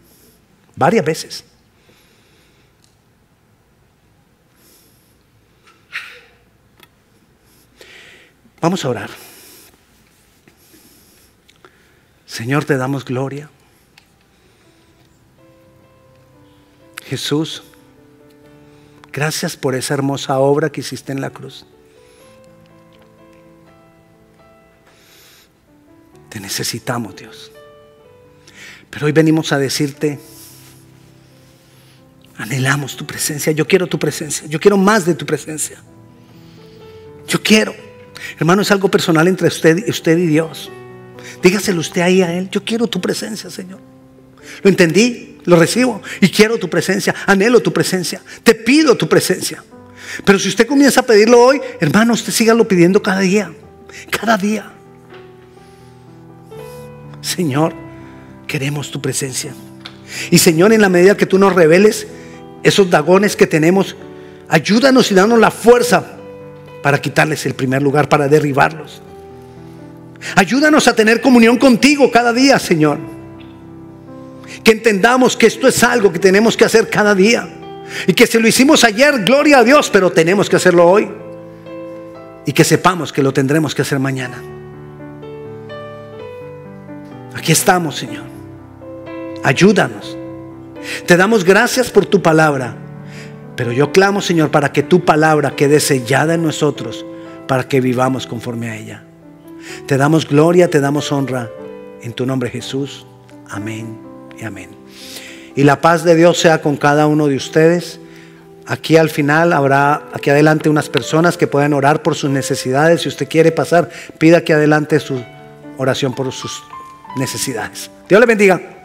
Varias 0.74 1.04
veces. 1.04 1.44
Vamos 8.60 8.84
a 8.84 8.88
orar. 8.88 9.10
Señor, 12.26 12.64
te 12.64 12.76
damos 12.76 13.04
gloria. 13.04 13.48
Jesús, 17.10 17.64
gracias 19.12 19.56
por 19.56 19.74
esa 19.74 19.94
hermosa 19.94 20.38
obra 20.38 20.70
que 20.70 20.80
hiciste 20.80 21.10
en 21.10 21.20
la 21.20 21.30
cruz. 21.30 21.66
Te 26.28 26.38
necesitamos, 26.38 27.16
Dios. 27.16 27.50
Pero 28.90 29.06
hoy 29.06 29.12
venimos 29.12 29.50
a 29.50 29.58
decirte, 29.58 30.20
anhelamos 32.38 32.96
tu 32.96 33.04
presencia, 33.04 33.50
yo 33.50 33.66
quiero 33.66 33.88
tu 33.88 33.98
presencia, 33.98 34.46
yo 34.46 34.60
quiero 34.60 34.76
más 34.76 35.04
de 35.04 35.14
tu 35.14 35.26
presencia. 35.26 35.82
Yo 37.26 37.42
quiero. 37.42 37.74
Hermano, 38.38 38.62
es 38.62 38.70
algo 38.70 38.88
personal 38.88 39.26
entre 39.26 39.48
usted, 39.48 39.88
usted 39.88 40.16
y 40.16 40.26
Dios. 40.26 40.70
Dígaselo 41.42 41.80
usted 41.80 42.02
ahí 42.02 42.22
a 42.22 42.32
Él, 42.32 42.48
yo 42.50 42.64
quiero 42.64 42.86
tu 42.86 43.00
presencia, 43.00 43.50
Señor. 43.50 43.80
Lo 44.62 44.70
entendí, 44.70 45.38
lo 45.44 45.56
recibo 45.56 46.02
y 46.20 46.28
quiero 46.28 46.58
tu 46.58 46.68
presencia, 46.68 47.14
anhelo 47.26 47.60
tu 47.60 47.72
presencia, 47.72 48.20
te 48.42 48.54
pido 48.54 48.96
tu 48.96 49.08
presencia. 49.08 49.62
Pero 50.24 50.38
si 50.38 50.48
usted 50.48 50.66
comienza 50.66 51.00
a 51.00 51.06
pedirlo 51.06 51.40
hoy, 51.40 51.60
hermano, 51.80 52.14
usted 52.14 52.32
sígalo 52.32 52.66
pidiendo 52.66 53.02
cada 53.02 53.20
día, 53.20 53.52
cada 54.10 54.36
día. 54.36 54.70
Señor, 57.20 57.72
queremos 58.46 58.90
tu 58.90 59.00
presencia. 59.00 59.52
Y 60.30 60.38
Señor, 60.38 60.72
en 60.72 60.80
la 60.80 60.88
medida 60.88 61.16
que 61.16 61.26
tú 61.26 61.38
nos 61.38 61.54
reveles 61.54 62.06
esos 62.62 62.90
dagones 62.90 63.36
que 63.36 63.46
tenemos, 63.46 63.96
ayúdanos 64.48 65.10
y 65.10 65.14
danos 65.14 65.38
la 65.38 65.50
fuerza 65.50 66.16
para 66.82 67.00
quitarles 67.00 67.46
el 67.46 67.54
primer 67.54 67.82
lugar, 67.82 68.08
para 68.08 68.26
derribarlos. 68.26 69.02
Ayúdanos 70.34 70.88
a 70.88 70.94
tener 70.94 71.20
comunión 71.20 71.56
contigo 71.56 72.10
cada 72.10 72.32
día, 72.32 72.58
Señor. 72.58 72.98
Que 74.62 74.72
entendamos 74.72 75.36
que 75.36 75.46
esto 75.46 75.68
es 75.68 75.82
algo 75.84 76.12
que 76.12 76.18
tenemos 76.18 76.56
que 76.56 76.64
hacer 76.64 76.88
cada 76.88 77.14
día. 77.14 77.48
Y 78.06 78.12
que 78.14 78.26
si 78.26 78.38
lo 78.38 78.46
hicimos 78.46 78.84
ayer, 78.84 79.24
gloria 79.24 79.58
a 79.58 79.64
Dios, 79.64 79.90
pero 79.90 80.10
tenemos 80.10 80.48
que 80.48 80.56
hacerlo 80.56 80.88
hoy. 80.88 81.10
Y 82.46 82.52
que 82.52 82.64
sepamos 82.64 83.12
que 83.12 83.22
lo 83.22 83.32
tendremos 83.32 83.74
que 83.74 83.82
hacer 83.82 83.98
mañana. 83.98 84.42
Aquí 87.34 87.52
estamos, 87.52 87.96
Señor. 87.96 88.24
Ayúdanos. 89.42 90.16
Te 91.06 91.16
damos 91.16 91.44
gracias 91.44 91.90
por 91.90 92.06
tu 92.06 92.22
palabra. 92.22 92.76
Pero 93.56 93.72
yo 93.72 93.92
clamo, 93.92 94.20
Señor, 94.20 94.50
para 94.50 94.72
que 94.72 94.82
tu 94.82 95.04
palabra 95.04 95.54
quede 95.54 95.80
sellada 95.80 96.34
en 96.34 96.42
nosotros, 96.42 97.04
para 97.46 97.68
que 97.68 97.80
vivamos 97.80 98.26
conforme 98.26 98.70
a 98.70 98.76
ella. 98.76 99.04
Te 99.86 99.96
damos 99.96 100.26
gloria, 100.26 100.70
te 100.70 100.80
damos 100.80 101.12
honra. 101.12 101.50
En 102.02 102.12
tu 102.14 102.24
nombre 102.24 102.48
Jesús. 102.48 103.06
Amén 103.50 104.09
amén. 104.44 104.70
Y 105.56 105.64
la 105.64 105.80
paz 105.80 106.04
de 106.04 106.14
Dios 106.14 106.38
sea 106.38 106.60
con 106.62 106.76
cada 106.76 107.06
uno 107.06 107.26
de 107.26 107.36
ustedes. 107.36 108.00
Aquí 108.66 108.96
al 108.96 109.10
final 109.10 109.52
habrá 109.52 110.04
aquí 110.12 110.30
adelante 110.30 110.68
unas 110.68 110.88
personas 110.88 111.36
que 111.36 111.46
puedan 111.46 111.72
orar 111.72 112.02
por 112.02 112.14
sus 112.14 112.30
necesidades. 112.30 113.02
Si 113.02 113.08
usted 113.08 113.28
quiere 113.28 113.52
pasar, 113.52 113.90
pida 114.18 114.38
aquí 114.38 114.52
adelante 114.52 115.00
su 115.00 115.22
oración 115.76 116.14
por 116.14 116.30
sus 116.32 116.62
necesidades. 117.16 117.90
Dios 118.08 118.20
le 118.20 118.26
bendiga. 118.26 118.79